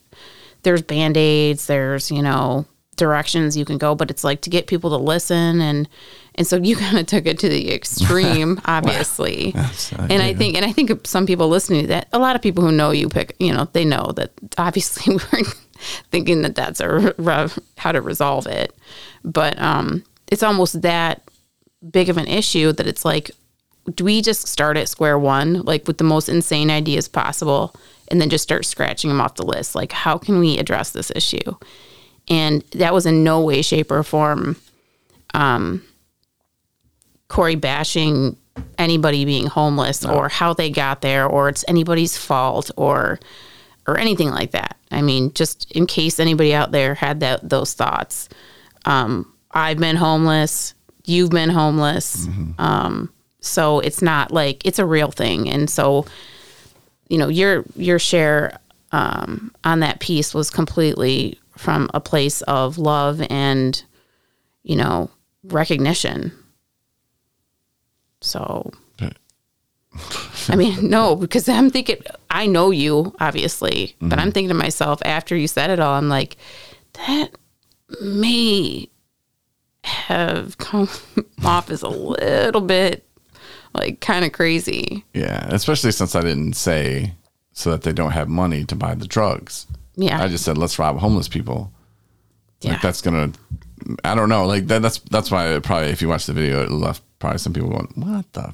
there's 0.63 0.81
band-aids 0.81 1.67
there's 1.67 2.11
you 2.11 2.21
know 2.21 2.65
directions 2.95 3.55
you 3.55 3.63
can 3.63 3.77
go 3.77 3.95
but 3.95 4.11
it's 4.11 4.25
like 4.25 4.41
to 4.41 4.49
get 4.49 4.67
people 4.67 4.89
to 4.89 4.97
listen 4.97 5.61
and 5.61 5.87
and 6.35 6.45
so 6.45 6.57
you 6.57 6.75
kind 6.75 6.97
of 6.97 7.05
took 7.05 7.25
it 7.25 7.39
to 7.39 7.47
the 7.47 7.73
extreme 7.73 8.59
obviously. 8.65 9.53
uh, 9.55 10.07
and 10.09 10.21
i 10.21 10.33
think 10.33 10.55
and 10.55 10.65
i 10.65 10.71
think 10.71 10.91
some 11.05 11.25
people 11.25 11.47
listening 11.47 11.81
to 11.81 11.87
that 11.87 12.07
a 12.11 12.19
lot 12.19 12.35
of 12.35 12.41
people 12.41 12.63
who 12.63 12.71
know 12.71 12.91
you 12.91 13.07
pick 13.07 13.35
you 13.39 13.53
know 13.53 13.67
they 13.71 13.85
know 13.85 14.11
that 14.15 14.31
obviously 14.57 15.15
we're 15.33 15.43
thinking 16.11 16.41
that 16.41 16.55
that's 16.55 16.79
a 16.79 17.49
how 17.77 17.91
to 17.91 18.01
resolve 18.01 18.47
it. 18.47 18.75
But 19.23 19.59
um 19.59 20.03
it's 20.27 20.43
almost 20.43 20.81
that 20.81 21.21
big 21.91 22.09
of 22.09 22.17
an 22.17 22.27
issue 22.27 22.71
that 22.73 22.87
it's 22.87 23.05
like 23.05 23.31
do 23.95 24.03
we 24.03 24.21
just 24.21 24.47
start 24.47 24.77
at 24.77 24.89
square 24.89 25.17
one 25.17 25.61
like 25.61 25.87
with 25.87 25.97
the 25.97 26.03
most 26.03 26.29
insane 26.29 26.69
ideas 26.69 27.07
possible 27.07 27.73
and 28.09 28.21
then 28.21 28.29
just 28.29 28.43
start 28.43 28.65
scratching 28.65 29.09
them 29.09 29.21
off 29.21 29.35
the 29.35 29.45
list? 29.45 29.75
Like 29.75 29.91
how 29.91 30.17
can 30.17 30.39
we 30.39 30.57
address 30.57 30.91
this 30.91 31.11
issue? 31.15 31.55
And 32.27 32.63
that 32.73 32.93
was 32.93 33.05
in 33.05 33.23
no 33.23 33.41
way 33.41 33.61
shape 33.61 33.91
or 33.91 34.03
form 34.03 34.57
um 35.33 35.83
corey 37.27 37.55
bashing 37.55 38.35
anybody 38.77 39.25
being 39.25 39.47
homeless 39.47 40.03
or 40.05 40.27
how 40.29 40.53
they 40.53 40.69
got 40.69 41.01
there 41.01 41.25
or 41.25 41.49
it's 41.49 41.63
anybody's 41.67 42.17
fault 42.17 42.71
or 42.75 43.19
or 43.91 43.97
anything 43.97 44.29
like 44.29 44.51
that. 44.51 44.77
I 44.91 45.01
mean 45.01 45.33
just 45.33 45.71
in 45.71 45.85
case 45.85 46.19
anybody 46.19 46.53
out 46.53 46.71
there 46.71 46.95
had 46.95 47.19
that 47.21 47.47
those 47.47 47.73
thoughts. 47.73 48.29
Um 48.85 49.31
i've 49.51 49.77
been 49.79 49.95
homeless. 49.95 50.73
You've 51.05 51.31
been 51.31 51.49
homeless. 51.49 52.27
Um 52.57 53.11
so 53.41 53.79
it's 53.79 54.01
not 54.01 54.31
like 54.31 54.65
it's 54.65 54.79
a 54.79 54.85
real 54.85 55.11
thing. 55.11 55.49
And 55.49 55.69
so 55.69 56.05
you 57.07 57.17
know 57.17 57.27
your 57.27 57.65
your 57.75 57.99
share 57.99 58.59
um, 58.91 59.53
on 59.63 59.81
that 59.81 59.99
piece 59.99 60.33
was 60.33 60.49
completely 60.49 61.39
from 61.55 61.89
a 61.93 61.99
place 61.99 62.41
of 62.43 62.77
love 62.77 63.21
and 63.29 63.83
you 64.63 64.75
know 64.75 65.09
recognition. 65.43 66.31
So 68.21 68.71
i 70.49 70.55
mean 70.55 70.75
no 70.89 71.15
because 71.15 71.47
i'm 71.47 71.69
thinking 71.69 71.97
i 72.29 72.45
know 72.45 72.71
you 72.71 73.15
obviously 73.19 73.95
but 73.99 74.13
i'm 74.13 74.25
mm-hmm. 74.27 74.31
thinking 74.31 74.49
to 74.49 74.53
myself 74.53 75.01
after 75.05 75.35
you 75.35 75.47
said 75.47 75.69
it 75.69 75.79
all 75.79 75.95
i'm 75.95 76.09
like 76.09 76.37
that 77.07 77.31
may 78.01 78.87
have 79.83 80.57
come 80.57 80.89
off 81.45 81.69
as 81.69 81.81
a 81.81 81.89
little 81.89 82.61
bit 82.61 83.05
like 83.73 84.01
kind 84.01 84.25
of 84.25 84.31
crazy 84.31 85.05
Yeah, 85.13 85.47
especially 85.49 85.91
since 85.91 86.15
I 86.15 86.21
didn't 86.21 86.53
say 86.53 87.13
so 87.53 87.71
that 87.71 87.83
they 87.83 87.93
don't 87.93 88.11
have 88.11 88.29
money 88.29 88.63
to 88.65 88.75
buy 88.75 88.95
the 88.95 89.07
drugs. 89.07 89.67
yeah 89.95 90.21
I 90.21 90.27
just 90.27 90.45
said 90.45 90.57
let's 90.57 90.79
rob 90.79 90.97
homeless 90.99 91.27
people. 91.27 91.71
yeah 92.61 92.73
Like 92.73 92.81
that's 92.81 93.01
gonna. 93.01 93.31
I 94.03 94.13
don't 94.13 94.29
know. 94.29 94.45
Like 94.45 94.67
that, 94.67 94.81
that's 94.81 94.99
that's 94.99 95.31
why 95.31 95.49
it 95.49 95.63
probably 95.63 95.89
if 95.89 96.01
you 96.01 96.09
watch 96.09 96.25
the 96.25 96.33
video, 96.33 96.63
it 96.63 96.71
left 96.71 97.01
uh, 97.01 97.05
probably 97.19 97.39
some 97.39 97.53
people 97.53 97.69
going, 97.69 97.91
"What 97.95 98.31
the 98.33 98.53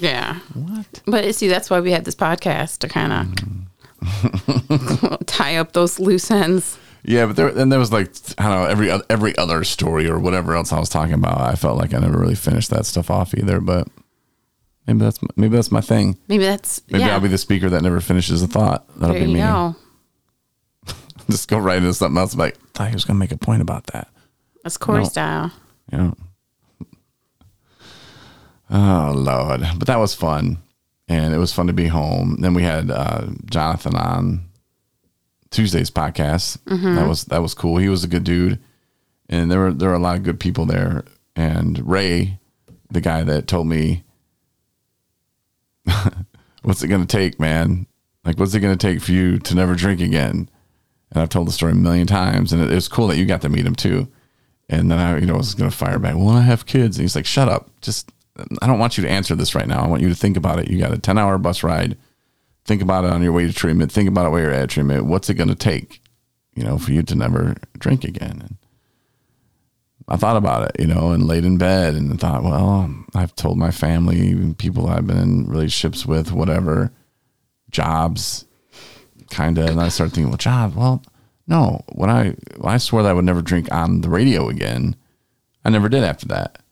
Yeah. 0.00 0.38
what?" 0.54 1.02
But 1.06 1.34
see, 1.34 1.48
that's 1.48 1.70
why 1.70 1.80
we 1.80 1.92
had 1.92 2.04
this 2.04 2.14
podcast 2.14 2.78
to 2.78 2.88
kind 2.88 3.12
of 3.12 3.26
mm. 4.00 5.22
tie 5.26 5.56
up 5.56 5.72
those 5.72 5.98
loose 5.98 6.30
ends. 6.30 6.78
Yeah, 7.04 7.26
but 7.26 7.36
there 7.36 7.48
and 7.48 7.70
there 7.72 7.78
was 7.78 7.92
like 7.92 8.10
I 8.38 8.48
don't 8.48 8.62
know 8.62 8.68
every 8.68 8.90
every 9.08 9.36
other 9.38 9.64
story 9.64 10.08
or 10.08 10.18
whatever 10.18 10.54
else 10.54 10.72
I 10.72 10.78
was 10.78 10.88
talking 10.88 11.14
about. 11.14 11.40
I 11.40 11.54
felt 11.54 11.78
like 11.78 11.94
I 11.94 11.98
never 11.98 12.18
really 12.18 12.34
finished 12.34 12.70
that 12.70 12.86
stuff 12.86 13.10
off 13.10 13.34
either. 13.34 13.60
But 13.60 13.88
Maybe 14.88 15.00
that's 15.00 15.18
maybe 15.36 15.54
that's 15.54 15.70
my 15.70 15.82
thing. 15.82 16.16
Maybe 16.28 16.44
that's 16.44 16.80
Maybe 16.90 17.04
yeah. 17.04 17.12
I'll 17.12 17.20
be 17.20 17.28
the 17.28 17.36
speaker 17.36 17.68
that 17.68 17.82
never 17.82 18.00
finishes 18.00 18.42
a 18.42 18.46
thought. 18.46 18.88
That'll 18.96 19.14
there 19.14 19.26
be 19.26 19.34
me. 19.34 19.40
go. 19.40 19.76
Just 21.30 21.48
go 21.48 21.58
right 21.58 21.76
into 21.76 21.92
something 21.92 22.18
else. 22.18 22.34
Like 22.34 22.56
thought 22.72 22.88
he 22.88 22.94
was 22.94 23.04
gonna 23.04 23.18
make 23.18 23.30
a 23.30 23.36
point 23.36 23.60
about 23.60 23.88
that. 23.88 24.08
That's 24.62 24.78
Corey 24.78 25.02
No. 25.02 25.08
style. 25.08 25.52
Yeah. 25.92 26.12
Oh 28.70 29.12
Lord, 29.16 29.62
but 29.76 29.86
that 29.86 29.98
was 29.98 30.14
fun, 30.14 30.58
and 31.08 31.32
it 31.34 31.38
was 31.38 31.52
fun 31.52 31.66
to 31.68 31.72
be 31.72 31.86
home. 31.86 32.36
Then 32.40 32.54
we 32.54 32.62
had 32.62 32.90
uh, 32.90 33.28
Jonathan 33.46 33.96
on 33.96 34.44
Tuesday's 35.50 35.90
podcast. 35.90 36.58
That 36.96 37.08
was 37.08 37.24
that 37.26 37.42
was 37.42 37.54
cool. 37.54 37.78
He 37.78 37.88
was 37.88 38.04
a 38.04 38.08
good 38.08 38.24
dude, 38.24 38.58
and 39.28 39.50
there 39.50 39.58
were 39.60 39.72
there 39.72 39.88
were 39.88 39.94
a 39.94 39.98
lot 40.00 40.16
of 40.16 40.22
good 40.22 40.38
people 40.40 40.66
there. 40.66 41.04
And 41.34 41.88
Ray, 41.88 42.38
the 42.90 43.00
guy 43.00 43.22
that 43.24 43.46
told 43.46 43.66
me, 43.68 44.04
"What's 46.62 46.82
it 46.82 46.88
going 46.88 47.06
to 47.06 47.16
take, 47.16 47.40
man? 47.40 47.86
Like, 48.24 48.38
what's 48.38 48.54
it 48.54 48.60
going 48.60 48.76
to 48.76 48.86
take 48.86 49.00
for 49.00 49.12
you 49.12 49.38
to 49.38 49.54
never 49.54 49.74
drink 49.74 50.00
again?" 50.00 50.50
And 51.10 51.22
I've 51.22 51.30
told 51.30 51.48
the 51.48 51.52
story 51.52 51.72
a 51.72 51.76
million 51.76 52.06
times, 52.06 52.52
and 52.52 52.60
it, 52.62 52.70
it 52.70 52.74
was 52.74 52.88
cool 52.88 53.06
that 53.06 53.16
you 53.16 53.24
got 53.24 53.40
to 53.42 53.48
meet 53.48 53.64
him 53.64 53.74
too. 53.74 54.08
And 54.68 54.90
then 54.90 54.98
I, 54.98 55.18
you 55.18 55.24
know, 55.24 55.36
was 55.36 55.54
going 55.54 55.70
to 55.70 55.76
fire 55.76 55.98
back. 55.98 56.16
Well, 56.16 56.28
I 56.28 56.42
have 56.42 56.66
kids, 56.66 56.98
and 56.98 57.04
he's 57.04 57.16
like, 57.16 57.24
"Shut 57.24 57.48
up! 57.48 57.70
Just, 57.80 58.12
I 58.62 58.66
don't 58.66 58.78
want 58.78 58.96
you 58.96 59.04
to 59.04 59.10
answer 59.10 59.34
this 59.34 59.54
right 59.54 59.66
now. 59.66 59.82
I 59.82 59.86
want 59.86 60.02
you 60.02 60.08
to 60.08 60.14
think 60.14 60.36
about 60.36 60.58
it. 60.58 60.68
You 60.68 60.78
got 60.78 60.92
a 60.92 60.98
ten-hour 60.98 61.38
bus 61.38 61.62
ride. 61.62 61.96
Think 62.64 62.82
about 62.82 63.04
it 63.04 63.10
on 63.10 63.22
your 63.22 63.32
way 63.32 63.46
to 63.46 63.52
treatment. 63.52 63.90
Think 63.90 64.08
about 64.08 64.26
it 64.26 64.30
while 64.30 64.40
you're 64.40 64.50
at 64.50 64.70
treatment. 64.70 65.06
What's 65.06 65.30
it 65.30 65.34
going 65.34 65.48
to 65.48 65.54
take, 65.54 66.02
you 66.54 66.62
know, 66.62 66.78
for 66.78 66.92
you 66.92 67.02
to 67.02 67.14
never 67.14 67.56
drink 67.78 68.04
again?" 68.04 68.40
And 68.42 68.56
I 70.08 70.16
thought 70.16 70.36
about 70.36 70.70
it, 70.70 70.80
you 70.80 70.86
know, 70.86 71.10
and 71.12 71.26
laid 71.26 71.44
in 71.44 71.58
bed 71.58 71.94
and 71.94 72.18
thought, 72.18 72.42
well, 72.42 72.94
I've 73.14 73.34
told 73.34 73.58
my 73.58 73.70
family, 73.70 74.54
people 74.54 74.88
I've 74.88 75.06
been 75.06 75.18
in 75.18 75.46
relationships 75.46 76.06
with, 76.06 76.32
whatever, 76.32 76.90
jobs, 77.70 78.46
kind 79.30 79.58
of. 79.58 79.68
And 79.68 79.80
I 79.80 79.88
started 79.88 80.14
thinking, 80.14 80.30
well, 80.30 80.38
job, 80.38 80.74
well, 80.74 81.02
no. 81.46 81.84
When 81.92 82.08
I 82.08 82.30
when 82.56 82.72
I 82.72 82.78
swore 82.78 83.02
that 83.02 83.10
I 83.10 83.12
would 83.12 83.26
never 83.26 83.42
drink 83.42 83.70
on 83.70 84.00
the 84.00 84.08
radio 84.08 84.48
again, 84.48 84.96
I 85.64 85.70
never 85.70 85.90
did 85.90 86.04
after 86.04 86.26
that. 86.28 86.62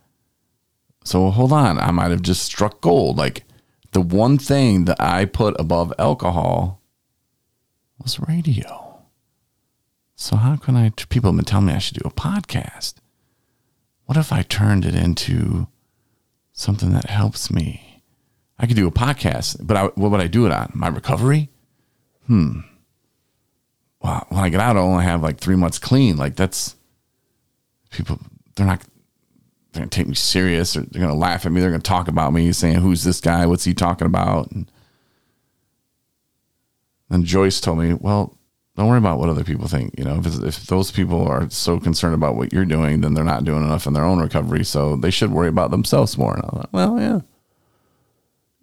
So 1.07 1.31
hold 1.31 1.53
on, 1.53 1.79
I 1.79 1.93
might 1.93 2.11
have 2.11 2.23
just 2.23 2.43
struck 2.43 2.81
gold. 2.81 3.17
Like 3.17 3.45
the 3.93 4.01
one 4.01 4.39
thing 4.39 4.87
that 4.87 5.01
I 5.01 5.25
put 5.25 5.55
above 5.59 5.93
alcohol 6.01 6.81
was 8.03 8.19
radio. 8.19 9.05
So 10.17 10.35
how 10.35 10.57
can 10.57 10.77
I? 10.77 10.91
People 11.09 11.31
have 11.31 11.37
been 11.37 11.45
telling 11.45 11.67
me 11.67 11.75
I 11.75 11.79
should 11.79 11.99
do 11.99 12.09
a 12.09 12.11
podcast. 12.11 12.95
What 14.07 14.19
if 14.19 14.33
I 14.33 14.43
turned 14.43 14.85
it 14.85 14.97
into 14.97 15.69
something 16.53 16.93
that 16.93 17.09
helps 17.09 17.53
me? 17.53 18.03
I 18.59 18.67
could 18.67 18.77
do 18.77 18.89
a 18.89 18.93
podcast, 18.93 19.59
but 19.61 19.77
I, 19.77 19.85
what 19.85 20.11
would 20.11 20.21
I 20.21 20.27
do 20.27 20.45
it 20.47 20.53
on? 20.53 20.73
My 20.75 20.89
recovery? 20.89 21.51
Hmm. 22.27 22.61
Well, 24.03 24.27
when 24.31 24.43
I 24.43 24.49
get 24.49 24.61
out, 24.61 24.77
I 24.77 24.81
only 24.81 25.05
have 25.05 25.23
like 25.23 25.39
three 25.39 25.57
months 25.57 25.79
clean. 25.79 26.17
Like 26.17 26.35
that's 26.35 26.75
people. 27.91 28.19
They're 28.57 28.67
not. 28.67 28.83
They're 29.77 29.83
gonna 29.83 29.91
take 29.91 30.09
me 30.09 30.15
serious. 30.15 30.77
Or 30.77 30.81
they're 30.81 31.03
gonna 31.03 31.15
laugh 31.15 31.45
at 31.47 31.53
me. 31.53 31.61
They're 31.61 31.71
gonna 31.71 31.83
talk 31.83 32.09
about 32.09 32.33
me, 32.33 32.51
saying, 32.53 32.77
"Who's 32.77 33.05
this 33.05 33.21
guy? 33.21 33.45
What's 33.47 33.65
he 33.65 33.75
talking 33.75 34.07
about?" 34.07 34.51
And 34.53 34.71
then 37.11 37.25
Joyce 37.25 37.61
told 37.61 37.79
me, 37.79 37.95
"Well, 37.95 38.37
don't 38.77 38.89
worry 38.89 38.99
about 38.99 39.19
what 39.19 39.29
other 39.29 39.45
people 39.45 39.69
think. 39.69 39.95
You 39.99 40.05
know, 40.05 40.17
if, 40.19 40.27
it's- 40.27 40.43
if 40.43 40.67
those 40.67 40.91
people 40.91 41.27
are 41.27 41.49
so 41.51 41.79
concerned 41.79 42.15
about 42.15 42.37
what 42.37 42.53
you're 42.53 42.65
doing, 42.65 43.01
then 43.01 43.15
they're 43.15 43.25
not 43.25 43.45
doing 43.45 43.63
enough 43.65 43.87
in 43.87 43.93
their 43.93 44.05
own 44.05 44.19
recovery. 44.19 44.65
So 44.65 44.97
they 44.97 45.11
should 45.11 45.31
worry 45.31 45.49
about 45.49 45.71
themselves 45.71 46.19
more. 46.19 46.35
And 46.35 46.43
I 46.43 46.47
was 46.47 46.57
like, 46.59 46.73
well, 46.73 47.01
yeah. 47.01 47.21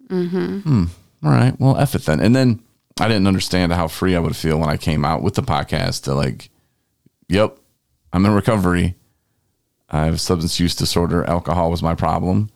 Mm-hmm. 0.08 0.58
Hmm. 0.60 0.84
All 1.24 1.32
right. 1.32 1.58
Well, 1.58 1.76
F 1.78 1.94
it 1.94 2.04
then. 2.04 2.20
And 2.20 2.34
then 2.36 2.60
I 3.00 3.08
didn't 3.08 3.26
understand 3.26 3.72
how 3.72 3.88
free 3.88 4.14
I 4.14 4.20
would 4.20 4.36
feel 4.36 4.58
when 4.58 4.68
I 4.68 4.76
came 4.76 5.04
out 5.04 5.22
with 5.22 5.34
the 5.34 5.42
podcast 5.42 6.02
to 6.04 6.14
like, 6.14 6.50
yep, 7.28 7.56
I'm 8.12 8.24
in 8.26 8.32
recovery. 8.32 8.94
I 9.94 10.06
have 10.06 10.20
substance 10.20 10.58
use 10.58 10.74
disorder. 10.74 11.24
Alcohol 11.24 11.70
was 11.70 11.82
my 11.82 11.94
problem. 11.94 12.50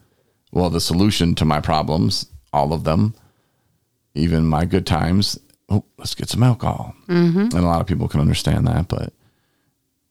Well, 0.51 0.71
the 0.71 0.81
solution 0.81 1.37
to 1.37 1.45
my 1.45 1.61
problems, 1.61 2.27
all 2.53 2.73
of 2.73 2.83
them, 2.83 3.15
even 4.15 4.45
my 4.45 4.65
good 4.65 4.85
times. 4.87 5.39
Oh, 5.69 5.85
let's 5.99 6.17
get 6.17 6.29
some 6.29 6.43
alcohol. 6.43 6.97
Mm-hmm. 7.07 7.39
And 7.39 7.55
a 7.55 7.61
lot 7.63 7.81
of 7.81 7.87
people 7.87 8.09
can 8.09 8.21
understand 8.21 8.67
that, 8.67 8.89
but 8.89 9.13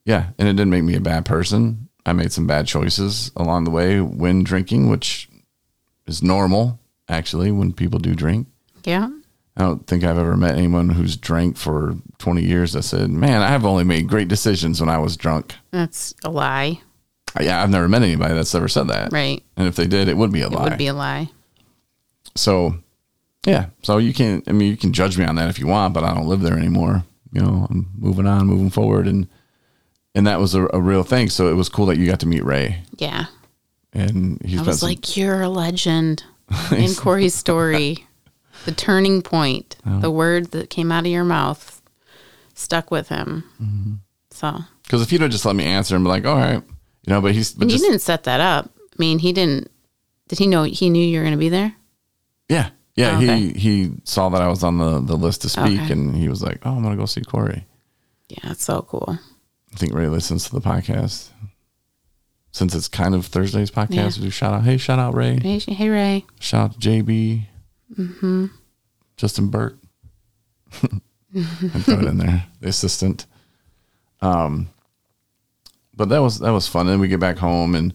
yeah, 0.05 0.29
and 0.37 0.47
it 0.47 0.53
didn't 0.53 0.69
make 0.69 0.85
me 0.85 0.95
a 0.95 1.01
bad 1.01 1.25
person. 1.25 1.89
I 2.05 2.13
made 2.13 2.31
some 2.31 2.47
bad 2.47 2.65
choices 2.65 3.29
along 3.35 3.65
the 3.65 3.71
way 3.71 3.99
when 3.99 4.43
drinking, 4.43 4.89
which 4.89 5.27
is 6.05 6.23
normal 6.23 6.79
actually 7.09 7.51
when 7.51 7.73
people 7.73 7.99
do 7.99 8.15
drink. 8.15 8.47
Yeah. 8.85 9.09
I 9.57 9.63
don't 9.63 9.85
think 9.85 10.05
I've 10.05 10.17
ever 10.17 10.37
met 10.37 10.55
anyone 10.55 10.89
who's 10.89 11.17
drank 11.17 11.57
for 11.57 11.95
20 12.19 12.41
years 12.43 12.71
that 12.71 12.83
said, 12.83 13.09
"Man, 13.09 13.41
I've 13.41 13.65
only 13.65 13.83
made 13.83 14.07
great 14.07 14.29
decisions 14.29 14.79
when 14.79 14.87
I 14.87 14.99
was 14.99 15.17
drunk." 15.17 15.55
That's 15.71 16.13
a 16.23 16.29
lie. 16.29 16.79
Yeah, 17.39 17.61
I've 17.61 17.69
never 17.69 17.87
met 17.87 18.01
anybody 18.03 18.33
that's 18.33 18.55
ever 18.55 18.67
said 18.67 18.87
that. 18.87 19.11
Right. 19.11 19.43
And 19.57 19.67
if 19.67 19.75
they 19.75 19.85
did, 19.87 20.07
it 20.07 20.17
would 20.17 20.31
be 20.31 20.41
a 20.41 20.47
It 20.47 20.53
lie. 20.53 20.63
would 20.63 20.77
be 20.77 20.87
a 20.87 20.93
lie. 20.93 21.29
so 22.35 22.75
yeah 23.45 23.67
so 23.81 23.97
you 23.97 24.13
can 24.13 24.43
i 24.47 24.51
mean 24.51 24.69
you 24.69 24.75
can 24.77 24.91
judge 24.91 25.17
me 25.17 25.23
on 25.23 25.35
that 25.35 25.49
if 25.49 25.57
you 25.57 25.65
want 25.67 25.93
but 25.93 26.03
i 26.03 26.13
don't 26.13 26.27
live 26.27 26.41
there 26.41 26.57
anymore 26.57 27.03
you 27.31 27.41
know 27.41 27.65
i'm 27.69 27.87
moving 27.97 28.27
on 28.27 28.45
moving 28.45 28.69
forward 28.69 29.07
and 29.07 29.25
and 30.13 30.27
that 30.27 30.39
was 30.39 30.53
a, 30.53 30.67
a 30.73 30.81
real 30.81 31.03
thing 31.03 31.29
so 31.29 31.47
it 31.49 31.53
was 31.53 31.69
cool 31.69 31.85
that 31.85 31.97
you 31.97 32.05
got 32.05 32.19
to 32.19 32.25
meet 32.27 32.43
ray 32.43 32.81
Yeah. 32.97 33.25
and 33.93 34.41
he's 34.43 34.59
I 34.59 34.63
was 34.63 34.79
some- 34.81 34.89
like, 34.89 35.15
you're 35.15 35.41
a 35.41 35.49
legend 35.49 36.23
in 36.75 36.93
Corey's 36.95 37.35
story. 37.35 38.05
The 38.65 38.71
turning 38.73 39.21
point, 39.21 39.75
Oh. 39.85 39.99
the 39.99 40.11
word 40.11 40.51
that 40.51 40.69
came 40.69 40.91
out 40.91 41.05
of 41.05 41.11
your 41.11 41.23
mouth 41.25 41.81
stuck 42.53 42.89
with 42.91 43.07
him. 43.09 43.43
Mm-hmm. 43.61 43.93
So, 44.31 44.59
because 44.83 45.01
if 45.01 45.11
you'd 45.11 45.21
have 45.21 45.31
just 45.31 45.45
let 45.45 45.55
me 45.55 45.63
answer 45.63 45.95
and 45.95 46.03
be 46.03 46.09
like 46.09 46.25
all 46.25 46.35
right 46.37 46.63
you 47.07 47.13
know 47.13 47.21
but 47.21 47.33
he's 47.33 47.53
but 47.53 47.63
and 47.63 47.71
just 47.71 47.83
didn't 47.83 47.99
set 48.01 48.25
that 48.25 48.39
up. 48.39 48.69
I 48.77 48.95
mean, 48.99 49.17
he 49.19 49.33
didn't, 49.33 49.71
did 50.27 50.37
he 50.39 50.45
know 50.47 50.63
he 50.63 50.89
knew 50.91 51.03
you 51.03 51.17
were 51.19 51.23
going 51.23 51.33
to 51.33 51.39
be 51.39 51.49
there? 51.49 51.73
yeah 52.49 52.69
yeah 52.95 53.11
Oh, 53.13 53.17
okay. 53.17 53.39
he 53.39 53.53
he 53.53 53.91
saw 54.05 54.29
that 54.29 54.41
i 54.41 54.47
was 54.47 54.63
on 54.63 54.77
the 54.77 55.01
the 55.01 55.15
list 55.17 55.41
to 55.41 55.49
speak 55.49 55.81
Okay. 55.81 55.91
and 55.91 56.15
he 56.15 56.29
was 56.29 56.41
like 56.41 56.59
oh 56.65 56.71
i'm 56.75 56.81
gonna 56.83 56.95
go 56.95 57.05
see 57.05 57.21
corey 57.21 57.65
Yeah, 58.29 58.51
it's 58.51 58.63
so 58.63 58.81
cool. 58.83 59.19
i 59.73 59.75
think 59.75 59.93
ray 59.93 60.07
listens 60.07 60.45
to 60.45 60.51
the 60.53 60.61
podcast 60.61 61.29
since 62.51 62.73
it's 62.73 62.87
kind 62.87 63.13
of 63.15 63.25
thursday's 63.25 63.69
podcast 63.69 63.91
Yeah. 64.17 64.21
we 64.21 64.27
do 64.27 64.29
shout 64.29 64.53
out 64.53 64.63
hey 64.63 64.77
shout 64.77 64.97
out 64.97 65.13
ray 65.13 65.39
Hey, 65.41 65.59
hey 65.59 65.89
Ray. 65.89 66.25
Shout 66.39 66.69
out 66.71 66.81
to 66.81 66.89
JB. 66.89 67.45
Mm-hmm. 67.97 68.45
Justin 69.17 69.47
Burke. 69.49 69.77
I 70.73 70.87
throw 71.81 71.99
it 71.99 72.05
in 72.05 72.17
there. 72.17 72.45
The 72.61 72.69
assistant. 72.69 73.25
Um, 74.21 74.69
but 75.97 76.09
that 76.09 76.19
was 76.19 76.39
that 76.39 76.51
was 76.51 76.67
fun. 76.67 76.81
And 76.87 76.93
then 76.93 76.99
we 76.99 77.07
get 77.09 77.19
back 77.19 77.37
home 77.37 77.75
and 77.75 77.93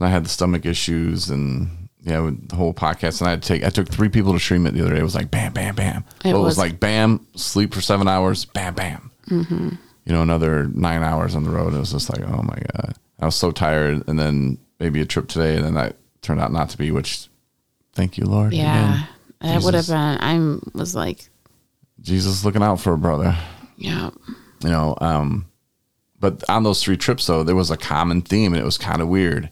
I 0.00 0.08
had 0.08 0.24
the 0.24 0.28
stomach 0.28 0.66
issues 0.66 1.28
and 1.30 1.88
yeah, 2.02 2.18
with 2.20 2.48
the 2.48 2.56
whole 2.56 2.74
podcast. 2.74 3.20
And 3.20 3.28
I 3.28 3.30
had 3.32 3.42
to 3.42 3.48
take 3.48 3.62
I 3.64 3.68
took 3.70 3.88
three 3.88 4.08
people 4.08 4.32
to 4.32 4.40
stream 4.40 4.66
it 4.66 4.72
the 4.74 4.80
other 4.80 4.94
day. 4.94 5.00
It 5.00 5.04
was 5.04 5.14
like 5.14 5.30
bam, 5.30 5.52
bam, 5.52 5.74
bam. 5.76 6.04
It 6.24 6.32
well, 6.32 6.36
it 6.36 6.44
was 6.44 6.46
was- 6.52 6.58
like 6.58 6.80
bam, 6.80 7.24
sleep 7.36 7.72
for 7.74 7.80
seven 7.80 8.08
hours, 8.08 8.44
bam, 8.46 8.74
bam. 8.74 9.10
Mm-hmm. 9.28 9.68
You 10.04 10.12
know, 10.12 10.22
another 10.22 10.66
nine 10.66 11.02
hours 11.04 11.36
on 11.36 11.44
the 11.44 11.50
road. 11.50 11.74
It 11.74 11.78
was 11.78 11.92
just 11.92 12.10
like, 12.10 12.26
oh 12.28 12.42
my 12.42 12.58
god, 12.74 12.94
I 13.20 13.26
was 13.26 13.36
so 13.36 13.52
tired. 13.52 14.02
And 14.08 14.18
then 14.18 14.58
maybe 14.80 15.00
a 15.00 15.06
trip 15.06 15.28
today, 15.28 15.54
and 15.54 15.64
then 15.64 15.74
that 15.74 15.96
turned 16.22 16.40
out 16.40 16.52
not 16.52 16.70
to 16.70 16.78
be. 16.78 16.90
Which, 16.90 17.28
thank 17.92 18.18
you, 18.18 18.24
Lord. 18.24 18.52
Yeah. 18.52 18.94
again. 18.94 19.08
That 19.40 19.62
would 19.62 19.74
have 19.74 19.86
been, 19.86 19.96
I 19.96 20.58
was 20.72 20.94
like, 20.96 21.28
Jesus 22.00 22.44
looking 22.44 22.62
out 22.62 22.80
for 22.80 22.92
a 22.92 22.98
brother. 22.98 23.36
yeah. 23.76 24.10
You 24.64 24.70
know, 24.70 24.96
um, 25.00 25.46
but 26.22 26.48
on 26.48 26.62
those 26.62 26.80
three 26.80 26.96
trips 26.96 27.26
though, 27.26 27.42
there 27.42 27.56
was 27.56 27.72
a 27.72 27.76
common 27.76 28.22
theme, 28.22 28.54
and 28.54 28.62
it 28.62 28.64
was 28.64 28.78
kind 28.78 29.02
of 29.02 29.08
weird. 29.08 29.50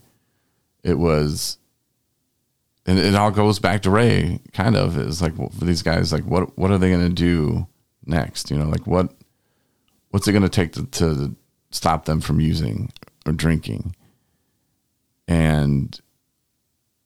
It 0.84 1.00
was, 1.00 1.58
and 2.86 2.96
it 2.96 3.16
all 3.16 3.32
goes 3.32 3.58
back 3.58 3.82
to 3.82 3.90
Ray. 3.90 4.38
Kind 4.52 4.76
of, 4.76 4.96
it 4.96 5.04
was 5.04 5.20
like 5.20 5.34
for 5.34 5.64
these 5.64 5.82
guys, 5.82 6.12
like 6.12 6.24
what 6.24 6.56
what 6.56 6.70
are 6.70 6.78
they 6.78 6.90
going 6.90 7.08
to 7.08 7.12
do 7.12 7.66
next? 8.06 8.52
You 8.52 8.56
know, 8.56 8.66
like 8.66 8.86
what 8.86 9.12
what's 10.10 10.28
it 10.28 10.32
going 10.32 10.44
to 10.44 10.48
take 10.48 10.72
to, 10.74 10.86
to 10.86 11.34
stop 11.72 12.04
them 12.04 12.20
from 12.20 12.40
using 12.40 12.92
or 13.26 13.32
drinking? 13.32 13.96
And 15.26 16.00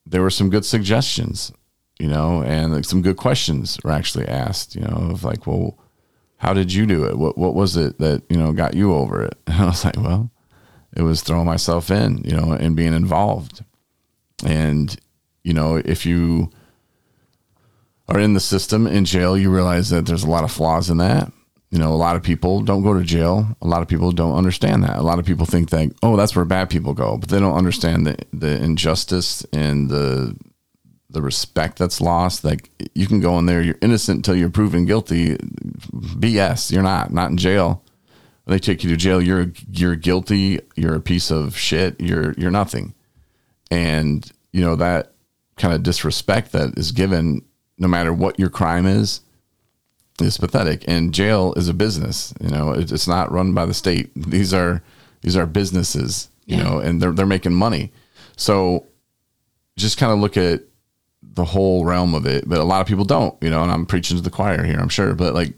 there 0.05 0.20
were 0.20 0.29
some 0.29 0.50
good 0.50 0.66
suggestions, 0.66 1.53
you 1.98 2.09
know, 2.09 2.42
and 2.42 2.74
like 2.74 2.85
some 2.85 3.00
good 3.00 3.16
questions 3.16 3.79
were 3.83 3.92
actually 3.92 4.29
asked, 4.29 4.74
you 4.74 4.83
know, 4.83 5.09
of 5.11 5.24
like, 5.24 5.46
well, 5.46 5.79
how 6.45 6.53
did 6.53 6.75
you 6.75 6.85
do 6.85 7.05
it? 7.05 7.17
What 7.17 7.39
what 7.39 7.55
was 7.55 7.75
it 7.77 7.99
that 7.99 8.23
you 8.29 8.37
know 8.37 8.53
got 8.53 8.75
you 8.75 8.93
over 8.95 9.25
it? 9.25 9.39
And 9.47 9.57
I 9.63 9.67
was 9.67 9.85
like, 9.85 9.97
well, 9.97 10.31
it 10.95 11.01
was 11.01 11.23
throwing 11.23 11.47
myself 11.47 11.91
in, 11.91 12.19
you 12.19 12.37
know, 12.37 12.53
and 12.53 12.77
being 12.77 12.93
involved. 12.93 13.65
And 14.45 14.95
you 15.43 15.55
know, 15.55 15.77
if 15.77 16.05
you 16.05 16.51
are 18.09 18.21
in 18.21 18.35
the 18.35 18.41
system 18.41 18.87
in 18.87 19.07
jail, 19.07 19.39
you 19.39 19.51
realize 19.51 19.89
that 19.89 20.05
there's 20.05 20.25
a 20.25 20.31
lot 20.31 20.45
of 20.45 20.53
flaws 20.53 20.91
in 20.91 20.99
that. 20.99 21.33
You 21.71 21.79
know, 21.79 21.93
a 21.93 21.97
lot 21.97 22.15
of 22.15 22.23
people 22.23 22.61
don't 22.61 22.83
go 22.83 22.93
to 22.93 23.03
jail. 23.03 23.57
A 23.63 23.67
lot 23.67 23.81
of 23.81 23.89
people 23.89 24.13
don't 24.13 24.37
understand 24.37 24.85
that. 24.85 24.99
A 24.99 25.03
lot 25.03 25.19
of 25.19 25.25
people 25.25 25.47
think 25.47 25.71
that, 25.71 25.93
oh, 26.03 26.17
that's 26.17 26.37
where 26.37 26.45
bad 26.45 26.71
people 26.71 26.93
go, 26.95 27.17
but 27.17 27.31
they 27.31 27.41
don't 27.41 27.57
understand 27.57 28.07
the, 28.07 28.17
the 28.33 28.63
injustice 28.63 29.45
and 29.53 29.91
the 29.91 30.37
the 31.14 31.22
respect 31.22 31.79
that's 31.79 32.00
lost. 32.00 32.44
Like 32.44 32.70
you 32.94 33.07
can 33.07 33.20
go 33.20 33.38
in 33.38 33.46
there, 33.46 33.62
you're 33.62 33.79
innocent 33.81 34.18
until 34.18 34.37
you're 34.37 34.50
proven 34.50 34.85
guilty. 34.85 35.37
BS. 35.37 36.70
You're 36.70 36.83
not. 36.83 37.12
Not 37.12 37.31
in 37.31 37.37
jail. 37.37 37.83
When 38.44 38.55
they 38.55 38.59
take 38.59 38.85
you 38.85 38.90
to 38.90 38.96
jail, 38.96 39.22
you're 39.22 39.53
you're 39.72 39.96
guilty. 39.96 40.61
You're 40.77 40.96
a 40.96 41.00
piece 41.00 41.31
of 41.31 41.57
shit. 41.57 41.98
You're 42.00 42.33
you're 42.33 42.50
nothing. 42.50 42.94
And 43.70 44.31
you 44.53 44.61
know 44.61 44.77
that 44.77 45.12
kind 45.57 45.72
of 45.72 45.83
disrespect 45.83 46.53
that 46.53 46.77
is 46.77 46.92
given, 46.92 47.42
no 47.79 47.88
matter 47.88 48.12
what 48.12 48.38
your 48.38 48.50
crime 48.50 48.87
is, 48.87 49.20
is 50.20 50.37
pathetic. 50.37 50.85
And 50.87 51.14
jail 51.14 51.55
is 51.57 51.68
a 51.68 51.74
business. 51.74 52.35
You 52.40 52.50
know, 52.50 52.72
it's 52.72 53.09
not 53.09 53.33
run 53.33 53.55
by 53.55 53.64
the 53.64 53.74
state. 53.74 54.11
These 54.14 54.53
are 54.53 54.83
these 55.22 55.37
are 55.37 55.46
businesses. 55.46 56.29
You 56.46 56.59
know, 56.59 56.79
and 56.79 57.00
they're 57.00 57.12
they're 57.12 57.24
making 57.24 57.55
money. 57.55 57.90
So 58.37 58.87
just 59.77 59.98
kind 59.98 60.12
of 60.12 60.18
look 60.18 60.37
at 60.37 60.62
the 61.33 61.45
whole 61.45 61.85
realm 61.85 62.15
of 62.15 62.27
it. 62.27 62.49
But 62.49 62.59
a 62.59 62.65
lot 62.65 62.81
of 62.81 62.87
people 62.87 63.05
don't. 63.05 63.41
You 63.43 63.51
know, 63.51 63.63
and 63.63 63.73
I'm 63.73 63.87
preaching 63.87 64.17
to 64.17 64.23
the 64.23 64.31
choir 64.31 64.65
here. 64.65 64.79
I'm 64.79 64.89
sure, 64.89 65.15
but 65.15 65.35
like 65.35 65.55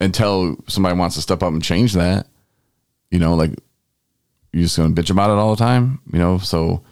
until 0.00 0.56
somebody 0.66 0.96
wants 0.96 1.16
to 1.16 1.22
step 1.22 1.42
up 1.42 1.52
and 1.52 1.62
change 1.62 1.92
that, 1.94 2.26
you 3.10 3.18
know, 3.18 3.34
like 3.34 3.52
you're 4.52 4.62
just 4.64 4.76
gonna 4.76 4.94
bitch 4.94 5.10
about 5.10 5.30
it 5.30 5.38
all 5.38 5.54
the 5.54 5.62
time. 5.62 6.00
You 6.12 6.18
know, 6.18 6.38
so 6.38 6.82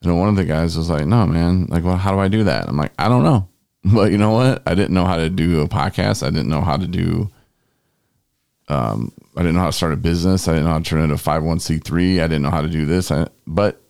you 0.00 0.10
know, 0.10 0.16
one 0.16 0.28
of 0.28 0.36
the 0.36 0.44
guys 0.44 0.76
was 0.76 0.90
like, 0.90 1.06
"No, 1.06 1.26
man. 1.26 1.66
Like, 1.66 1.84
well, 1.84 1.96
how 1.96 2.12
do 2.12 2.18
I 2.18 2.28
do 2.28 2.44
that?" 2.44 2.68
I'm 2.68 2.76
like, 2.76 2.92
"I 2.98 3.08
don't 3.08 3.24
know." 3.24 3.48
But 3.82 4.12
you 4.12 4.18
know 4.18 4.32
what? 4.32 4.62
I 4.66 4.74
didn't 4.74 4.92
know 4.92 5.06
how 5.06 5.16
to 5.16 5.30
do 5.30 5.62
a 5.62 5.66
podcast. 5.66 6.22
I 6.22 6.28
didn't 6.28 6.50
know 6.50 6.60
how 6.60 6.76
to 6.76 6.86
do. 6.86 7.30
Um, 8.68 9.10
I 9.34 9.40
didn't 9.40 9.54
know 9.54 9.60
how 9.60 9.66
to 9.66 9.72
start 9.72 9.94
a 9.94 9.96
business. 9.96 10.46
I 10.46 10.52
didn't 10.52 10.66
know 10.66 10.72
how 10.72 10.78
to 10.80 10.84
turn 10.84 11.10
into 11.10 11.60
c 11.60 11.78
three. 11.78 12.20
I 12.20 12.26
didn't 12.26 12.42
know 12.42 12.50
how 12.50 12.60
to 12.60 12.68
do 12.68 12.84
this. 12.84 13.10
I, 13.10 13.28
but 13.46 13.80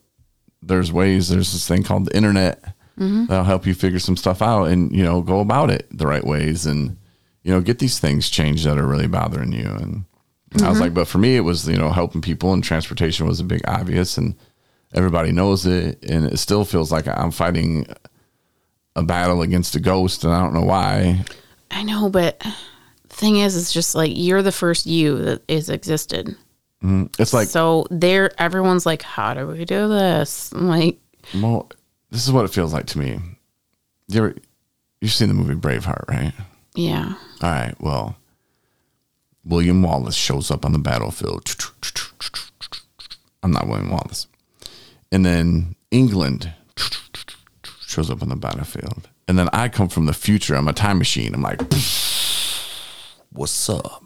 there's 0.62 0.92
ways. 0.92 1.28
There's 1.28 1.52
this 1.52 1.66
thing 1.66 1.82
called 1.82 2.06
the 2.06 2.16
internet 2.16 2.62
Mm-hmm. 3.00 3.26
that'll 3.26 3.44
help 3.44 3.66
you 3.66 3.72
figure 3.72 3.98
some 3.98 4.16
stuff 4.16 4.42
out 4.42 4.64
and 4.64 4.94
you 4.94 5.02
know 5.02 5.22
go 5.22 5.40
about 5.40 5.70
it 5.70 5.88
the 5.90 6.06
right 6.06 6.22
ways 6.22 6.66
and 6.66 6.98
you 7.42 7.50
know 7.50 7.62
get 7.62 7.78
these 7.78 7.98
things 7.98 8.28
changed 8.28 8.66
that 8.66 8.76
are 8.76 8.86
really 8.86 9.06
bothering 9.06 9.52
you. 9.52 9.64
And 9.64 10.04
I 10.52 10.68
was 10.68 10.74
mm-hmm. 10.74 10.80
like, 10.80 10.94
but 10.94 11.08
for 11.08 11.16
me, 11.18 11.36
it 11.36 11.40
was 11.40 11.66
you 11.66 11.78
know 11.78 11.90
helping 11.90 12.20
people 12.20 12.52
and 12.52 12.62
transportation 12.62 13.26
was 13.26 13.40
a 13.40 13.44
big 13.44 13.62
obvious 13.66 14.18
and 14.18 14.36
everybody 14.92 15.32
knows 15.32 15.64
it 15.64 16.04
and 16.04 16.26
it 16.26 16.38
still 16.38 16.64
feels 16.64 16.92
like 16.92 17.06
I'm 17.08 17.30
fighting 17.30 17.86
a 18.96 19.02
battle 19.02 19.42
against 19.42 19.76
a 19.76 19.80
ghost 19.80 20.24
and 20.24 20.34
I 20.34 20.40
don't 20.40 20.52
know 20.54 20.62
why. 20.62 21.24
I 21.70 21.82
know, 21.84 22.10
but 22.10 22.44
thing 23.08 23.38
is, 23.38 23.56
it's 23.56 23.72
just 23.72 23.94
like 23.94 24.12
you're 24.14 24.42
the 24.42 24.52
first 24.52 24.86
you 24.86 25.18
that 25.18 25.42
is 25.48 25.70
existed. 25.70 26.26
Mm-hmm. 26.82 27.06
It's 27.18 27.32
like 27.32 27.48
so 27.48 27.86
there, 27.90 28.30
everyone's 28.38 28.86
like, 28.86 29.02
"How 29.02 29.34
do 29.34 29.46
we 29.46 29.64
do 29.64 29.88
this?" 29.88 30.52
I'm 30.52 30.68
like, 30.68 30.98
well, 31.34 31.70
this 32.10 32.26
is 32.26 32.32
what 32.32 32.44
it 32.44 32.52
feels 32.52 32.72
like 32.72 32.86
to 32.86 32.98
me. 32.98 33.18
You 34.08 34.18
ever 34.24 34.34
you've 35.00 35.12
seen 35.12 35.28
the 35.28 35.34
movie 35.34 35.54
Braveheart, 35.54 36.08
right? 36.08 36.32
yeah, 36.74 37.14
All 37.42 37.50
right. 37.50 37.74
Well, 37.80 38.16
William 39.44 39.82
Wallace 39.82 40.14
shows 40.14 40.50
up 40.50 40.64
on 40.64 40.72
the 40.72 40.78
battlefield. 40.78 41.48
I'm 43.42 43.52
not 43.52 43.66
William 43.66 43.90
Wallace. 43.90 44.26
And 45.10 45.24
then 45.24 45.74
England 45.90 46.52
shows 47.86 48.10
up 48.10 48.22
on 48.22 48.28
the 48.28 48.36
battlefield. 48.36 49.08
And 49.26 49.38
then 49.38 49.48
I 49.52 49.68
come 49.68 49.88
from 49.88 50.06
the 50.06 50.12
future. 50.12 50.54
I'm 50.54 50.68
a 50.68 50.72
time 50.72 50.98
machine. 50.98 51.34
I'm 51.34 51.42
like, 51.42 51.60
what's 53.30 53.68
up? 53.68 54.04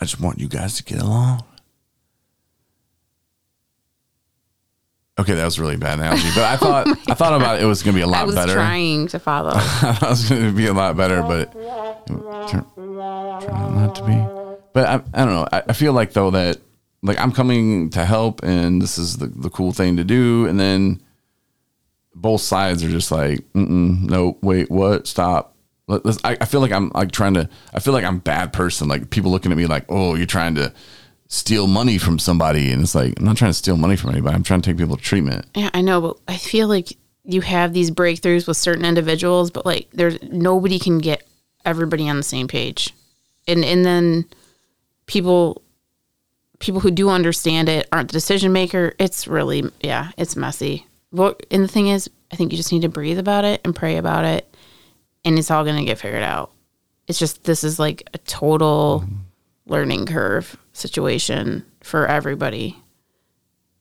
I 0.00 0.04
just 0.04 0.20
want 0.20 0.38
you 0.38 0.48
guys 0.48 0.76
to 0.76 0.84
get 0.84 1.00
along. 1.00 1.44
Okay, 5.18 5.34
that 5.34 5.44
was 5.44 5.58
really 5.60 5.76
bad 5.76 5.98
analogy, 5.98 6.28
but 6.34 6.44
I 6.44 6.56
thought 6.58 6.86
oh 6.88 6.96
I 7.08 7.14
thought 7.14 7.34
about 7.34 7.56
it, 7.58 7.64
it 7.64 7.66
was 7.66 7.82
going 7.82 7.94
to 7.94 7.98
be 7.98 8.02
a 8.02 8.06
lot 8.06 8.26
better. 8.26 8.26
I 8.26 8.26
was 8.26 8.34
better. 8.34 8.54
trying 8.54 9.06
to 9.08 9.18
follow. 9.18 9.50
I 9.54 10.06
was 10.08 10.28
going 10.28 10.42
to 10.42 10.52
be 10.52 10.66
a 10.66 10.72
lot 10.72 10.96
better, 10.96 11.22
but 11.22 11.40
it 11.40 11.52
turn, 12.48 12.64
out 13.00 13.46
not 13.74 13.94
to 13.96 14.04
be. 14.04 14.58
But 14.72 14.86
I, 14.86 14.94
I 15.12 15.24
don't 15.24 15.34
know. 15.34 15.46
I, 15.52 15.62
I 15.68 15.72
feel 15.74 15.92
like 15.92 16.12
though 16.14 16.30
that 16.30 16.58
like 17.02 17.18
I'm 17.18 17.32
coming 17.32 17.90
to 17.90 18.04
help, 18.06 18.42
and 18.42 18.80
this 18.80 18.96
is 18.96 19.18
the 19.18 19.26
the 19.26 19.50
cool 19.50 19.72
thing 19.72 19.96
to 19.98 20.04
do, 20.04 20.46
and 20.46 20.58
then 20.58 21.02
both 22.14 22.40
sides 22.40 22.82
are 22.82 22.90
just 22.90 23.10
like, 23.10 23.40
Mm-mm, 23.52 24.02
no, 24.08 24.38
wait, 24.42 24.70
what? 24.70 25.06
Stop. 25.06 25.56
Let- 25.88 26.04
let's- 26.06 26.20
I, 26.24 26.36
I 26.40 26.44
feel 26.44 26.60
like 26.60 26.72
I'm 26.72 26.90
like 26.94 27.12
trying 27.12 27.34
to. 27.34 27.48
I 27.74 27.80
feel 27.80 27.92
like 27.92 28.04
I'm 28.04 28.18
bad 28.18 28.52
person. 28.54 28.88
Like 28.88 29.10
people 29.10 29.30
looking 29.30 29.52
at 29.52 29.58
me 29.58 29.66
like, 29.66 29.84
oh, 29.90 30.14
you're 30.14 30.26
trying 30.26 30.54
to 30.54 30.72
steal 31.32 31.66
money 31.66 31.96
from 31.96 32.18
somebody, 32.18 32.70
and 32.70 32.82
it's 32.82 32.94
like 32.94 33.18
I'm 33.18 33.24
not 33.24 33.38
trying 33.38 33.50
to 33.50 33.54
steal 33.54 33.76
money 33.76 33.96
from 33.96 34.10
anybody. 34.10 34.36
I'm 34.36 34.42
trying 34.42 34.60
to 34.60 34.70
take 34.70 34.78
people 34.78 34.96
to 34.96 35.02
treatment. 35.02 35.46
Yeah, 35.54 35.70
I 35.72 35.80
know, 35.80 36.00
but 36.00 36.18
I 36.28 36.36
feel 36.36 36.68
like 36.68 36.96
you 37.24 37.40
have 37.40 37.72
these 37.72 37.90
breakthroughs 37.90 38.46
with 38.46 38.56
certain 38.56 38.84
individuals, 38.84 39.50
but 39.50 39.64
like 39.64 39.88
there's 39.92 40.22
nobody 40.22 40.78
can 40.78 40.98
get 40.98 41.26
everybody 41.64 42.08
on 42.08 42.16
the 42.16 42.22
same 42.22 42.48
page. 42.48 42.92
And 43.48 43.64
and 43.64 43.84
then 43.84 44.26
people 45.06 45.62
people 46.58 46.80
who 46.80 46.90
do 46.90 47.08
understand 47.08 47.68
it 47.68 47.88
aren't 47.90 48.08
the 48.08 48.12
decision 48.12 48.52
maker. 48.52 48.94
It's 48.98 49.26
really 49.26 49.64
yeah, 49.80 50.10
it's 50.16 50.36
messy. 50.36 50.86
What 51.10 51.46
and 51.50 51.64
the 51.64 51.68
thing 51.68 51.88
is, 51.88 52.10
I 52.30 52.36
think 52.36 52.52
you 52.52 52.58
just 52.58 52.72
need 52.72 52.82
to 52.82 52.88
breathe 52.88 53.18
about 53.18 53.44
it 53.44 53.62
and 53.64 53.74
pray 53.74 53.96
about 53.96 54.24
it 54.26 54.54
and 55.24 55.38
it's 55.38 55.50
all 55.50 55.64
gonna 55.64 55.84
get 55.84 55.98
figured 55.98 56.22
out. 56.22 56.50
It's 57.08 57.18
just 57.18 57.44
this 57.44 57.64
is 57.64 57.78
like 57.78 58.08
a 58.12 58.18
total 58.18 59.04
mm-hmm. 59.04 59.16
Learning 59.66 60.06
curve 60.06 60.56
situation 60.72 61.64
for 61.82 62.06
everybody 62.06 62.82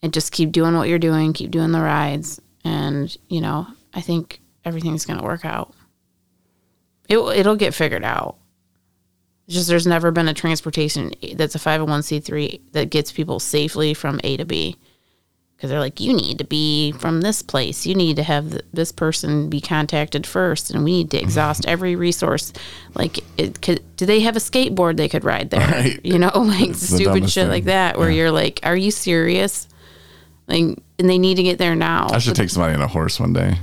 and 0.01 0.13
just 0.13 0.31
keep 0.31 0.51
doing 0.51 0.75
what 0.75 0.89
you're 0.89 0.99
doing, 0.99 1.33
keep 1.33 1.51
doing 1.51 1.71
the 1.71 1.81
rides, 1.81 2.41
and 2.63 3.15
you 3.29 3.41
know, 3.41 3.67
I 3.93 4.01
think 4.01 4.41
everything's 4.65 5.05
gonna 5.05 5.23
work 5.23 5.45
out. 5.45 5.73
It 7.09 7.17
it'll 7.17 7.55
get 7.55 7.73
figured 7.73 8.03
out. 8.03 8.37
It's 9.47 9.55
just 9.55 9.69
there's 9.69 9.87
never 9.87 10.11
been 10.11 10.27
a 10.27 10.33
transportation 10.33 11.11
that's 11.35 11.55
a 11.55 11.59
501c3 11.59 12.71
that 12.71 12.89
gets 12.89 13.11
people 13.11 13.39
safely 13.39 13.93
from 13.93 14.19
A 14.23 14.37
to 14.37 14.45
B. 14.45 14.77
Because 15.61 15.69
they're 15.69 15.79
like, 15.79 15.99
you 15.99 16.11
need 16.11 16.39
to 16.39 16.43
be 16.43 16.91
from 16.93 17.21
this 17.21 17.43
place. 17.43 17.85
You 17.85 17.93
need 17.93 18.15
to 18.15 18.23
have 18.23 18.49
th- 18.49 18.65
this 18.73 18.91
person 18.91 19.47
be 19.47 19.61
contacted 19.61 20.25
first, 20.25 20.71
and 20.71 20.83
we 20.83 20.91
need 20.91 21.11
to 21.11 21.21
exhaust 21.21 21.61
mm-hmm. 21.61 21.69
every 21.69 21.95
resource. 21.95 22.51
Like, 22.95 23.19
it 23.37 23.61
could, 23.61 23.83
do 23.95 24.07
they 24.07 24.21
have 24.21 24.35
a 24.35 24.39
skateboard 24.39 24.97
they 24.97 25.07
could 25.07 25.23
ride 25.23 25.51
there? 25.51 25.59
Right. 25.59 26.03
You 26.03 26.17
know, 26.17 26.31
like 26.35 26.69
It's 26.69 26.81
stupid 26.81 27.29
shit 27.29 27.43
thing. 27.43 27.49
like 27.49 27.65
that, 27.65 27.99
where 27.99 28.09
you're 28.09 28.31
like, 28.31 28.59
are 28.63 28.75
you 28.75 28.89
serious? 28.89 29.67
Like, 30.47 30.79
and 30.97 31.07
they 31.07 31.19
need 31.19 31.35
to 31.35 31.43
get 31.43 31.59
there 31.59 31.75
now. 31.75 32.07
I 32.09 32.17
should 32.17 32.35
take 32.35 32.49
somebody 32.49 32.73
on 32.73 32.81
a 32.81 32.87
horse 32.87 33.19
one 33.19 33.33
day. 33.33 33.59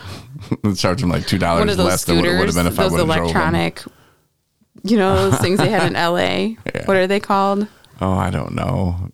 Charge 0.76 1.00
them 1.00 1.08
like 1.08 1.26
two 1.26 1.38
dollars 1.38 1.64
those 1.64 1.78
less 1.78 2.04
than 2.04 2.18
what 2.18 2.26
it 2.26 2.38
would 2.38 2.46
have 2.48 2.54
been 2.54 2.66
if 2.66 2.78
I 2.78 2.88
would 2.88 2.98
have 2.98 3.06
drove 3.06 3.08
them. 3.08 3.24
electronic, 3.24 3.82
you 4.82 4.98
know, 4.98 5.30
those 5.30 5.40
things 5.40 5.56
they 5.58 5.70
had 5.70 5.86
in 5.86 5.94
LA. 5.94 6.60
What 6.84 6.98
are 6.98 7.06
they 7.06 7.20
called? 7.20 7.66
Oh, 8.02 8.12
I 8.12 8.28
don't 8.28 8.54
know. 8.54 9.08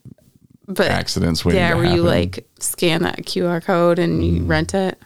But 0.69 0.91
Accidents 0.91 1.47
waiting 1.47 1.61
yeah, 1.61 1.75
where 1.75 1.87
you 1.87 2.03
like 2.03 2.47
scan 2.61 3.03
that 3.03 3.23
QR 3.23 3.65
code 3.65 3.99
and 3.99 4.23
you 4.23 4.43
mm. 4.43 4.49
rent 4.49 4.75
it. 4.75 4.99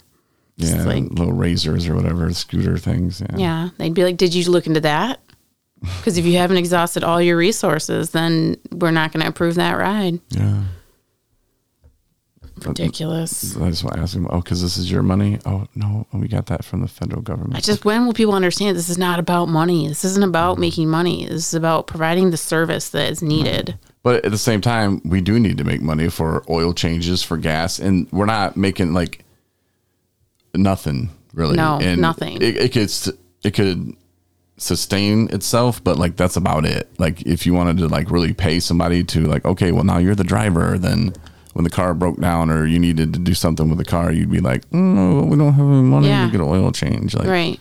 Just 0.58 0.76
Yeah, 0.76 0.84
like- 0.84 1.04
little 1.04 1.32
razors 1.32 1.86
or 1.88 1.94
whatever, 1.94 2.32
scooter 2.34 2.78
things. 2.78 3.20
Yeah. 3.20 3.36
Yeah, 3.36 3.68
they'd 3.78 3.94
be 3.94 4.02
like, 4.02 4.16
"Did 4.16 4.34
you 4.34 4.50
look 4.50 4.66
into 4.66 4.80
that?" 4.80 5.20
Because 5.98 6.18
if 6.18 6.24
you 6.24 6.38
haven't 6.38 6.58
exhausted 6.58 7.02
all 7.02 7.20
your 7.20 7.36
resources, 7.36 8.10
then 8.10 8.56
we're 8.70 8.92
not 8.92 9.12
going 9.12 9.22
to 9.22 9.28
approve 9.28 9.56
that 9.56 9.72
ride. 9.72 10.20
Yeah. 10.30 10.62
Ridiculous. 12.64 13.56
I 13.56 13.70
just 13.70 13.82
want 13.82 13.96
to 13.96 14.02
ask 14.02 14.14
him, 14.14 14.28
oh, 14.30 14.40
because 14.40 14.62
this 14.62 14.76
is 14.76 14.90
your 14.90 15.02
money? 15.02 15.40
Oh, 15.44 15.66
no, 15.74 16.06
we 16.12 16.28
got 16.28 16.46
that 16.46 16.64
from 16.64 16.82
the 16.82 16.88
federal 16.88 17.22
government. 17.22 17.56
I 17.56 17.60
just 17.60 17.84
when 17.84 18.06
will 18.06 18.12
people 18.12 18.34
understand 18.34 18.76
this 18.76 18.88
is 18.88 18.98
not 18.98 19.18
about 19.18 19.46
money? 19.46 19.88
This 19.88 20.04
isn't 20.04 20.22
about 20.22 20.56
mm. 20.56 20.60
making 20.60 20.88
money. 20.88 21.26
This 21.26 21.48
is 21.48 21.54
about 21.54 21.88
providing 21.88 22.30
the 22.30 22.36
service 22.36 22.90
that 22.90 23.10
is 23.10 23.22
needed. 23.22 23.76
But 24.02 24.24
at 24.24 24.30
the 24.32 24.38
same 24.38 24.60
time, 24.60 25.00
we 25.04 25.20
do 25.20 25.38
need 25.38 25.58
to 25.58 25.64
make 25.64 25.80
money 25.80 26.08
for 26.08 26.42
oil 26.50 26.72
changes, 26.74 27.22
for 27.22 27.36
gas, 27.36 27.78
and 27.78 28.08
we're 28.10 28.26
not 28.26 28.56
making 28.56 28.92
like 28.94 29.24
nothing 30.54 31.10
really. 31.34 31.56
No, 31.56 31.78
and 31.80 32.00
nothing. 32.00 32.36
It, 32.42 32.56
it 32.56 32.72
could 32.72 32.90
it 33.44 33.54
could 33.54 33.96
sustain 34.56 35.28
itself, 35.32 35.82
but 35.82 35.98
like 35.98 36.16
that's 36.16 36.36
about 36.36 36.64
it. 36.64 36.88
Like 36.98 37.22
if 37.22 37.46
you 37.46 37.54
wanted 37.54 37.78
to 37.78 37.88
like 37.88 38.10
really 38.10 38.32
pay 38.32 38.60
somebody 38.60 39.02
to 39.04 39.22
like, 39.26 39.44
okay, 39.44 39.72
well 39.72 39.84
now 39.84 39.98
you're 39.98 40.14
the 40.14 40.24
driver, 40.24 40.78
then 40.78 41.12
when 41.54 41.64
the 41.64 41.70
car 41.70 41.94
broke 41.94 42.20
down 42.20 42.50
or 42.50 42.64
you 42.66 42.78
needed 42.78 43.12
to 43.12 43.18
do 43.18 43.34
something 43.34 43.68
with 43.68 43.78
the 43.78 43.84
car, 43.84 44.10
you'd 44.10 44.30
be 44.30 44.40
like, 44.40 44.68
"Mm, 44.70 45.28
we 45.28 45.36
don't 45.36 45.52
have 45.52 45.66
any 45.66 45.82
money 45.82 46.08
Yeah. 46.08 46.24
to 46.26 46.32
get 46.32 46.40
an 46.40 46.46
oil 46.46 46.72
change. 46.72 47.14
Like, 47.14 47.28
Right. 47.28 47.60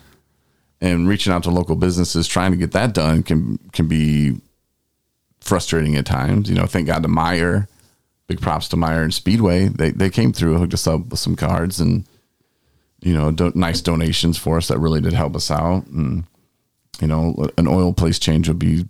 and 0.79 1.07
reaching 1.09 1.33
out 1.33 1.43
to 1.43 1.51
local 1.51 1.75
businesses 1.75 2.25
trying 2.27 2.51
to 2.51 2.57
get 2.57 2.71
that 2.71 2.93
done 2.93 3.21
can 3.23 3.59
can 3.73 3.87
be 3.87 4.37
frustrating 5.41 5.95
at 5.95 6.05
times. 6.05 6.49
You 6.49 6.55
know, 6.55 6.65
thank 6.65 6.87
God 6.87 7.03
to 7.03 7.09
Meijer. 7.09 7.67
Big 8.27 8.39
props 8.39 8.69
to 8.69 8.77
Meijer 8.77 9.03
and 9.03 9.13
Speedway. 9.13 9.67
They 9.67 9.91
they 9.91 10.09
came 10.09 10.31
through, 10.31 10.57
hooked 10.57 10.73
us 10.73 10.87
up 10.87 11.07
with 11.07 11.19
some 11.19 11.35
cards 11.35 11.79
and 11.79 12.07
you 13.01 13.13
know, 13.13 13.31
do, 13.31 13.51
nice 13.55 13.81
donations 13.81 14.37
for 14.37 14.57
us 14.57 14.67
that 14.67 14.79
really 14.79 15.01
did 15.01 15.13
help 15.13 15.35
us 15.35 15.49
out. 15.51 15.87
And 15.87 16.23
you 16.99 17.07
know, 17.07 17.49
an 17.57 17.67
oil 17.67 17.93
place 17.93 18.19
change 18.19 18.47
would 18.47 18.59
be 18.59 18.85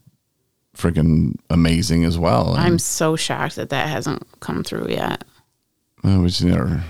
freaking 0.75 1.37
amazing 1.49 2.03
as 2.03 2.17
well. 2.17 2.53
And, 2.53 2.63
I'm 2.63 2.79
so 2.79 3.15
shocked 3.15 3.55
that 3.55 3.69
that 3.69 3.89
hasn't 3.89 4.27
come 4.39 4.63
through 4.63 4.87
yet. 4.89 5.23
uh, 6.03 6.19
we 6.19 6.27
just 6.27 6.43
need 6.43 6.55
our 6.55 6.83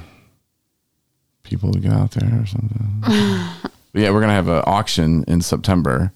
people 1.43 1.71
to 1.71 1.79
get 1.79 1.91
out 1.91 2.11
there 2.11 2.41
or 2.41 2.45
something. 2.45 3.03
yeah, 3.93 4.09
we're 4.09 4.21
gonna 4.21 4.33
have 4.33 4.47
an 4.47 4.63
auction 4.65 5.23
in 5.27 5.41
September, 5.41 6.11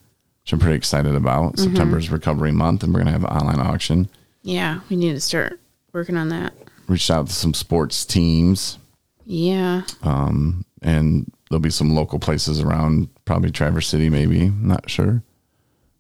which 0.46 0.54
I'm 0.54 0.60
pretty 0.60 0.76
excited 0.78 1.16
about. 1.16 1.54
Mm-hmm. 1.56 1.64
September's 1.64 2.12
recovery 2.12 2.52
month, 2.52 2.84
and 2.84 2.94
we're 2.94 3.00
gonna 3.00 3.12
have 3.12 3.24
an 3.24 3.32
online 3.32 3.60
auction. 3.60 4.08
Yeah, 4.44 4.82
we 4.92 4.96
need 4.96 5.14
to 5.14 5.20
start 5.20 5.60
working 5.92 6.18
on 6.18 6.30
that. 6.30 6.54
Reached 6.88 7.10
out 7.10 7.26
to 7.28 7.34
some 7.34 7.56
sports 7.56 8.06
teams, 8.06 8.78
Yeah. 9.26 9.82
Um, 10.04 10.64
and 10.84 11.32
there'll 11.50 11.60
be 11.60 11.72
some 11.72 11.96
local 11.96 12.20
places 12.20 12.60
around, 12.62 13.08
probably 13.26 13.50
Traverse 13.50 13.88
City, 13.88 14.08
maybe. 14.08 14.50
Not 14.50 14.88
sure. 14.88 15.24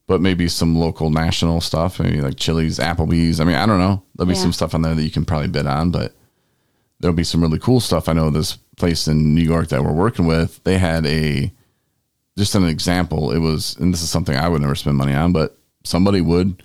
But 0.05 0.21
maybe 0.21 0.47
some 0.47 0.75
local 0.75 1.10
national 1.10 1.60
stuff, 1.62 1.99
maybe 1.99 2.21
like 2.21 2.38
Chili's, 2.38 2.77
Applebee's. 2.77 3.39
I 3.39 3.45
mean, 3.45 3.55
I 3.55 3.65
don't 3.65 3.79
know. 3.79 4.03
There'll 4.15 4.27
be 4.29 4.36
Yeah. 4.36 4.41
some 4.41 4.53
stuff 4.53 4.75
on 4.75 4.84
there 4.84 4.93
that 4.93 5.01
you 5.01 5.10
can 5.10 5.25
probably 5.25 5.47
bid 5.47 5.65
on, 5.65 5.89
but 5.89 6.13
there'll 6.99 7.15
be 7.15 7.23
some 7.23 7.41
really 7.41 7.58
cool 7.58 7.79
stuff. 7.79 8.08
I 8.08 8.13
know 8.13 8.29
this 8.29 8.60
place 8.77 9.08
in 9.08 9.34
New 9.34 9.41
York 9.43 9.69
that 9.69 9.84
we're 9.84 9.91
working 9.91 10.27
with, 10.27 10.63
they 10.65 10.77
had 10.77 11.08
a 11.08 11.51
just 12.37 12.55
an 12.55 12.65
example. 12.65 13.31
It 13.31 13.39
was, 13.39 13.75
and 13.77 13.93
this 13.93 14.01
is 14.01 14.09
something 14.09 14.35
I 14.35 14.49
would 14.49 14.61
never 14.61 14.75
spend 14.75 14.97
money 14.97 15.13
on, 15.13 15.31
but 15.33 15.57
somebody 15.83 16.21
would. 16.21 16.61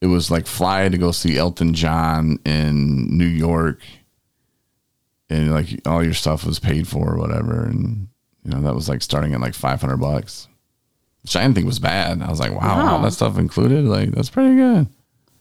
It 0.00 0.06
was 0.08 0.30
like 0.30 0.46
fly 0.46 0.88
to 0.88 0.98
go 0.98 1.12
see 1.12 1.38
Elton 1.38 1.72
John 1.74 2.38
in 2.44 3.16
New 3.16 3.24
York, 3.26 3.80
and 5.30 5.52
like 5.52 5.80
all 5.86 6.04
your 6.04 6.14
stuff 6.14 6.44
was 6.44 6.58
paid 6.58 6.86
for 6.86 7.14
or 7.14 7.18
whatever, 7.18 7.64
and 7.64 8.08
you 8.44 8.50
know 8.50 8.60
that 8.62 8.74
was 8.74 8.88
like 8.88 9.02
starting 9.02 9.32
at 9.34 9.40
like 9.40 9.54
five 9.54 9.80
hundred 9.80 9.98
bucks, 9.98 10.48
which 11.22 11.36
I 11.36 11.42
didn't 11.42 11.54
think 11.54 11.66
was 11.66 11.78
bad. 11.78 12.20
I 12.22 12.28
was 12.28 12.40
like, 12.40 12.52
wow, 12.52 12.76
Wow. 12.78 12.96
all 12.96 13.02
that 13.02 13.12
stuff 13.12 13.38
included, 13.38 13.84
like 13.84 14.10
that's 14.10 14.30
pretty 14.30 14.56
good. 14.56 14.86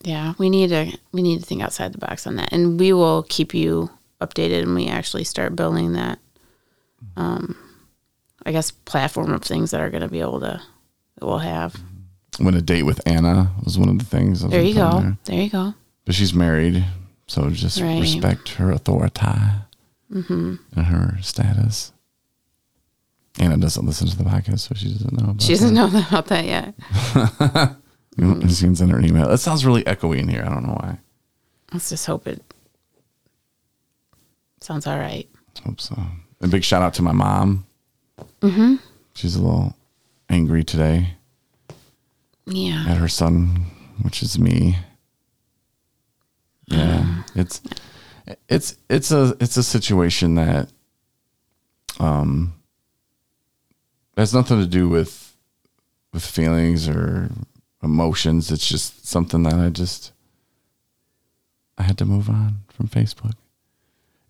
Yeah, 0.03 0.33
we 0.38 0.49
need 0.49 0.69
to 0.69 0.97
we 1.12 1.21
need 1.21 1.39
to 1.39 1.45
think 1.45 1.62
outside 1.62 1.93
the 1.93 1.97
box 1.97 2.25
on 2.27 2.36
that, 2.38 2.49
and 2.53 2.79
we 2.79 2.93
will 2.93 3.23
keep 3.23 3.53
you 3.53 3.89
updated. 4.21 4.63
And 4.63 4.75
we 4.75 4.88
actually 4.88 5.23
start 5.25 5.55
building 5.55 5.93
that, 5.93 6.19
um, 7.17 7.57
I 8.45 8.51
guess, 8.51 8.71
platform 8.71 9.32
of 9.34 9.41
things 9.43 9.71
that 9.71 9.82
are 9.82 9.89
going 9.89 10.01
to 10.03 10.10
be 10.10 10.19
able 10.19 10.39
to 10.41 10.62
that 11.19 11.25
we'll 11.25 11.38
have. 11.39 11.75
Went 12.39 12.56
a 12.58 12.62
date 12.62 12.84
with 12.84 12.99
Anna 13.06 13.51
was 13.63 13.77
one 13.77 13.89
of 13.89 13.99
the 13.99 14.06
things. 14.06 14.43
I 14.43 14.47
There 14.47 14.62
you 14.63 14.73
go. 14.73 14.99
there. 14.99 15.17
There 15.25 15.41
you 15.41 15.49
go. 15.49 15.73
But 16.06 16.15
she's 16.15 16.34
married, 16.34 16.84
so 17.27 17.49
just 17.51 17.79
Right. 17.79 18.01
respect 18.01 18.49
her 18.56 18.71
authority 18.71 19.21
Mm-hmm. 20.12 20.56
and 20.75 20.86
her 20.88 21.17
status. 21.21 21.91
Anna 23.39 23.58
doesn't 23.58 23.86
listen 23.86 24.08
to 24.08 24.17
the 24.17 24.23
podcast, 24.25 24.60
so 24.60 24.75
she 24.75 24.91
doesn't 24.91 25.13
know. 25.13 25.23
About 25.32 25.41
She 25.41 25.53
doesn't 25.53 25.73
know 25.73 25.88
about 26.10 26.27
that 26.27 26.45
yet. 26.45 26.73
that. 27.13 27.75
You 28.15 28.36
can 28.36 28.75
send 28.75 28.91
her 28.91 28.99
an 28.99 29.06
email. 29.08 29.32
It 29.32 29.39
sounds 29.39 29.65
really 29.65 29.84
echoey 29.86 30.19
in 30.19 30.27
here. 30.27 30.43
I 30.45 30.49
don't 30.49 30.62
know 30.67 30.77
why. 30.79 30.99
Let's 31.71 31.89
just 31.89 32.06
hope 32.06 32.27
it 32.27 32.43
sounds 34.62 34.86
all 34.86 34.99
right. 34.99 35.27
Hope 35.65 35.82
so. 35.82 35.97
A 36.41 36.47
big 36.47 36.63
shout 36.63 36.84
out 36.84 36.93
to 36.95 37.01
my 37.01 37.12
mom. 37.12 37.65
Mm-hmm. 38.41 38.76
She's 39.15 39.36
a 39.36 39.41
little 39.41 39.76
angry 40.30 40.63
today 40.63 41.15
Yeah. 42.45 42.86
at 42.88 42.97
her 42.97 43.08
son, 43.08 43.65
which 44.02 44.21
is 44.21 44.38
me. 44.39 44.78
Yeah, 46.67 47.23
it's 47.36 47.62
it's 48.47 48.78
it's 48.89 49.12
a 49.12 49.36
it's 49.39 49.58
a 49.58 49.63
situation 49.63 50.36
that 50.36 50.69
um 51.99 52.54
has 54.17 54.34
nothing 54.34 54.60
to 54.60 54.65
do 54.65 54.88
with 54.88 55.36
with 56.13 56.26
feelings 56.26 56.88
or 56.88 57.30
emotions. 57.84 58.49
It's 58.52 58.67
just 58.67 59.06
something 59.08 59.43
that 59.43 59.56
I 59.56 59.69
just 59.69 60.13
I 61.78 61.84
had 61.84 61.97
to 61.97 62.06
move 62.06 62.30
on 62.30 62.60
from 62.69 62.88
Facebook. 62.88 63.34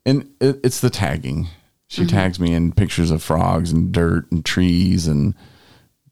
And 0.06 0.30
it, 0.42 0.60
it's 0.64 0.80
the 0.82 0.90
tagging. 0.90 1.48
She 1.88 2.02
mm-hmm. 2.02 2.10
tags 2.10 2.40
me 2.40 2.54
in 2.54 2.72
pictures 2.72 3.12
of 3.12 3.22
frogs 3.22 3.72
and 3.72 3.92
dirt 3.92 4.32
and 4.32 4.44
trees 4.44 5.08
and 5.08 5.36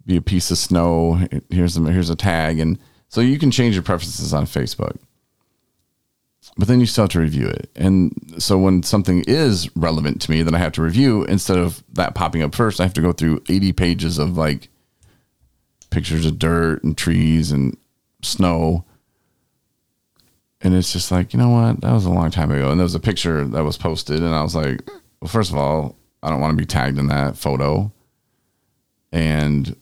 be 0.05 0.17
a 0.17 0.21
piece 0.21 0.51
of 0.51 0.57
snow. 0.57 1.27
Here's 1.49 1.77
a, 1.77 1.91
here's 1.91 2.09
a 2.09 2.15
tag, 2.15 2.59
and 2.59 2.77
so 3.07 3.21
you 3.21 3.37
can 3.37 3.51
change 3.51 3.75
your 3.75 3.83
preferences 3.83 4.33
on 4.33 4.45
Facebook, 4.45 4.97
but 6.57 6.67
then 6.67 6.79
you 6.79 6.85
still 6.85 7.03
have 7.03 7.11
to 7.11 7.19
review 7.19 7.47
it. 7.47 7.69
And 7.75 8.13
so 8.37 8.57
when 8.57 8.83
something 8.83 9.23
is 9.27 9.69
relevant 9.75 10.21
to 10.21 10.31
me 10.31 10.43
that 10.43 10.55
I 10.55 10.59
have 10.59 10.71
to 10.73 10.81
review, 10.81 11.23
instead 11.25 11.57
of 11.57 11.83
that 11.93 12.15
popping 12.15 12.41
up 12.41 12.55
first, 12.55 12.79
I 12.79 12.83
have 12.83 12.93
to 12.93 13.01
go 13.01 13.11
through 13.11 13.43
80 13.49 13.73
pages 13.73 14.17
of 14.17 14.37
like 14.37 14.69
pictures 15.89 16.25
of 16.25 16.39
dirt 16.39 16.83
and 16.83 16.97
trees 16.97 17.51
and 17.51 17.77
snow. 18.21 18.85
And 20.61 20.73
it's 20.73 20.93
just 20.93 21.11
like, 21.11 21.33
you 21.33 21.39
know 21.39 21.49
what? 21.49 21.81
That 21.81 21.91
was 21.91 22.05
a 22.05 22.11
long 22.11 22.31
time 22.31 22.51
ago. 22.51 22.71
And 22.71 22.79
there 22.79 22.85
was 22.85 22.95
a 22.95 22.99
picture 22.99 23.43
that 23.45 23.63
was 23.63 23.77
posted, 23.77 24.21
and 24.21 24.33
I 24.33 24.41
was 24.41 24.55
like, 24.55 24.81
well, 25.21 25.29
first 25.29 25.51
of 25.51 25.57
all, 25.57 25.95
I 26.23 26.29
don't 26.29 26.41
want 26.41 26.51
to 26.51 26.61
be 26.61 26.65
tagged 26.65 26.97
in 26.97 27.07
that 27.07 27.37
photo. 27.37 27.91
And 29.11 29.75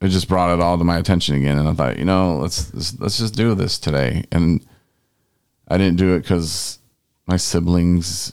it 0.00 0.08
just 0.08 0.28
brought 0.28 0.52
it 0.52 0.60
all 0.60 0.78
to 0.78 0.84
my 0.84 0.98
attention 0.98 1.36
again. 1.36 1.58
And 1.58 1.68
I 1.68 1.74
thought, 1.74 1.98
you 1.98 2.04
know, 2.04 2.36
let's 2.38 2.72
let's, 2.74 2.98
let's 3.00 3.18
just 3.18 3.34
do 3.34 3.54
this 3.54 3.78
today. 3.78 4.24
And 4.32 4.64
I 5.68 5.78
didn't 5.78 5.96
do 5.96 6.14
it 6.14 6.20
because 6.20 6.78
my 7.26 7.36
siblings 7.36 8.32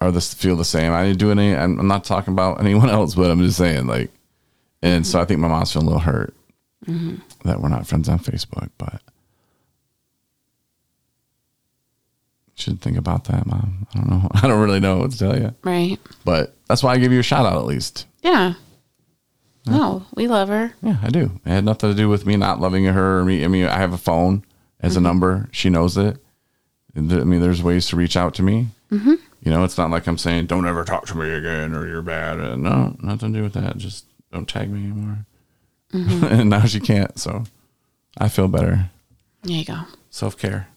are 0.00 0.10
this 0.10 0.34
feel 0.34 0.56
the 0.56 0.64
same. 0.64 0.92
I 0.92 1.04
didn't 1.04 1.18
do 1.18 1.30
any. 1.30 1.54
I'm 1.54 1.78
I'm 1.78 1.88
not 1.88 2.04
talking 2.04 2.32
about 2.32 2.60
anyone 2.64 2.90
else, 2.90 3.14
but 3.14 3.30
I'm 3.30 3.40
just 3.40 3.58
saying 3.58 3.86
like. 3.86 4.10
And 4.84 5.06
so 5.06 5.20
I 5.20 5.24
think 5.24 5.38
my 5.38 5.46
mom's 5.46 5.72
feeling 5.72 5.86
a 5.86 5.90
little 5.90 6.02
hurt 6.02 6.34
mm-hmm. 6.86 7.14
that 7.48 7.60
we're 7.60 7.68
not 7.68 7.86
friends 7.86 8.08
on 8.08 8.18
Facebook, 8.18 8.68
but 8.78 9.00
should 12.62 12.80
think 12.80 12.96
about 12.96 13.24
that, 13.24 13.46
mom. 13.46 13.86
I 13.94 13.98
don't 13.98 14.10
know. 14.10 14.28
I 14.34 14.46
don't 14.48 14.60
really 14.60 14.80
know 14.80 14.98
what 14.98 15.10
to 15.12 15.18
tell 15.18 15.38
you, 15.38 15.54
Right. 15.62 15.98
but 16.24 16.54
that's 16.68 16.82
why 16.82 16.92
I 16.94 16.98
give 16.98 17.12
you 17.12 17.20
a 17.20 17.24
shout 17.24 17.44
out 17.46 17.58
at 17.58 17.66
least. 17.66 18.06
Yeah. 18.22 18.54
No, 19.66 20.04
we 20.14 20.26
love 20.26 20.48
her. 20.48 20.74
Yeah, 20.82 20.96
I 21.02 21.10
do. 21.10 21.30
It 21.44 21.48
had 21.50 21.64
nothing 21.64 21.90
to 21.90 21.96
do 21.96 22.08
with 22.08 22.26
me 22.26 22.36
not 22.36 22.60
loving 22.60 22.84
her 22.84 23.20
or 23.20 23.24
me. 23.24 23.44
I 23.44 23.48
mean, 23.48 23.66
I 23.66 23.78
have 23.78 23.92
a 23.92 23.98
phone 23.98 24.44
as 24.80 24.96
a 24.96 25.00
number. 25.00 25.48
She 25.52 25.70
knows 25.70 25.96
it. 25.96 26.16
I 26.96 27.00
mean, 27.00 27.40
there's 27.40 27.62
ways 27.62 27.86
to 27.88 27.96
reach 27.96 28.16
out 28.16 28.34
to 28.34 28.42
me. 28.42 28.68
Mm-hmm. 28.90 29.14
You 29.44 29.50
know, 29.50 29.62
it's 29.64 29.78
not 29.78 29.90
like 29.90 30.06
I'm 30.08 30.18
saying, 30.18 30.46
don't 30.46 30.66
ever 30.66 30.84
talk 30.84 31.06
to 31.06 31.16
me 31.16 31.30
again 31.30 31.74
or 31.74 31.86
you're 31.86 32.02
bad. 32.02 32.40
Uh, 32.40 32.56
no, 32.56 32.96
nothing 33.00 33.32
to 33.32 33.38
do 33.38 33.42
with 33.44 33.52
that. 33.54 33.76
Just 33.76 34.04
don't 34.32 34.48
tag 34.48 34.68
me 34.70 34.80
anymore. 34.84 35.26
and 35.92 36.50
now 36.50 36.64
she 36.64 36.80
can't. 36.80 37.16
So 37.18 37.44
I 38.18 38.28
feel 38.28 38.48
better. 38.48 38.90
There 39.42 39.56
you 39.56 39.64
go. 39.64 39.80
Self 40.10 40.36
care. 40.36 40.68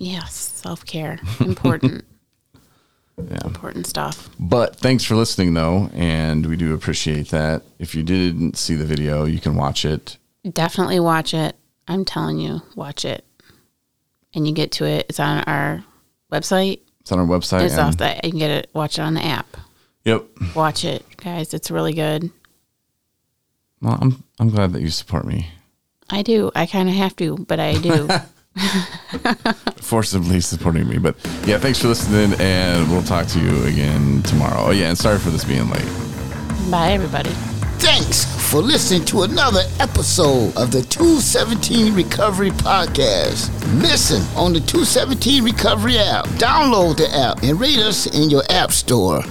Yes, 0.00 0.32
self 0.34 0.86
care. 0.86 1.18
Important. 1.40 2.04
Yeah. 3.18 3.36
important 3.44 3.86
stuff. 3.86 4.30
But 4.40 4.76
thanks 4.76 5.04
for 5.04 5.14
listening, 5.14 5.52
though. 5.52 5.90
And 5.92 6.46
we 6.46 6.56
do 6.56 6.72
appreciate 6.72 7.28
that. 7.28 7.62
If 7.78 7.94
you 7.94 8.02
didn't 8.02 8.56
see 8.56 8.76
the 8.76 8.86
video, 8.86 9.26
you 9.26 9.38
can 9.38 9.56
watch 9.56 9.84
it. 9.84 10.16
Definitely 10.50 11.00
watch 11.00 11.34
it. 11.34 11.54
I'm 11.86 12.06
telling 12.06 12.38
you, 12.38 12.62
watch 12.74 13.04
it. 13.04 13.26
And 14.34 14.48
you 14.48 14.54
get 14.54 14.72
to 14.72 14.86
it. 14.86 15.04
It's 15.10 15.20
on 15.20 15.44
our 15.44 15.84
website. 16.32 16.80
It's 17.02 17.12
on 17.12 17.18
our 17.18 17.26
website. 17.26 17.64
It's 17.64 17.74
and- 17.74 17.82
off 17.82 17.98
that. 17.98 18.24
You 18.24 18.30
can 18.30 18.38
get 18.38 18.50
it. 18.50 18.70
Watch 18.72 18.98
it 18.98 19.02
on 19.02 19.12
the 19.12 19.22
app. 19.24 19.54
Yep. 20.06 20.24
Watch 20.54 20.86
it, 20.86 21.04
guys. 21.18 21.52
It's 21.52 21.70
really 21.70 21.92
good. 21.92 22.30
Well, 23.82 23.98
I'm, 24.00 24.24
I'm 24.38 24.48
glad 24.48 24.72
that 24.72 24.80
you 24.80 24.88
support 24.88 25.26
me. 25.26 25.48
I 26.08 26.22
do. 26.22 26.50
I 26.54 26.64
kind 26.64 26.88
of 26.88 26.94
have 26.94 27.14
to, 27.16 27.36
but 27.36 27.60
I 27.60 27.74
do. 27.74 28.08
forcibly 29.76 30.40
supporting 30.40 30.88
me. 30.88 30.98
But 30.98 31.16
yeah, 31.44 31.58
thanks 31.58 31.80
for 31.80 31.88
listening, 31.88 32.38
and 32.40 32.90
we'll 32.90 33.02
talk 33.02 33.26
to 33.28 33.40
you 33.40 33.64
again 33.64 34.22
tomorrow. 34.22 34.66
Oh 34.66 34.70
yeah, 34.70 34.88
and 34.88 34.98
sorry 34.98 35.18
for 35.18 35.30
this 35.30 35.44
being 35.44 35.68
late. 35.70 35.88
Bye, 36.70 36.92
everybody. 36.92 37.30
Thanks 37.80 38.26
for 38.50 38.60
listening 38.60 39.06
to 39.06 39.22
another 39.22 39.62
episode 39.78 40.54
of 40.56 40.70
the 40.70 40.82
217 40.82 41.94
Recovery 41.94 42.50
Podcast. 42.50 43.50
Listen 43.80 44.22
on 44.36 44.52
the 44.52 44.60
217 44.60 45.42
Recovery 45.42 45.98
app. 45.98 46.26
Download 46.36 46.96
the 46.96 47.08
app 47.10 47.42
and 47.42 47.58
rate 47.58 47.78
us 47.78 48.06
in 48.06 48.28
your 48.28 48.42
app 48.50 48.70
store. 48.72 49.22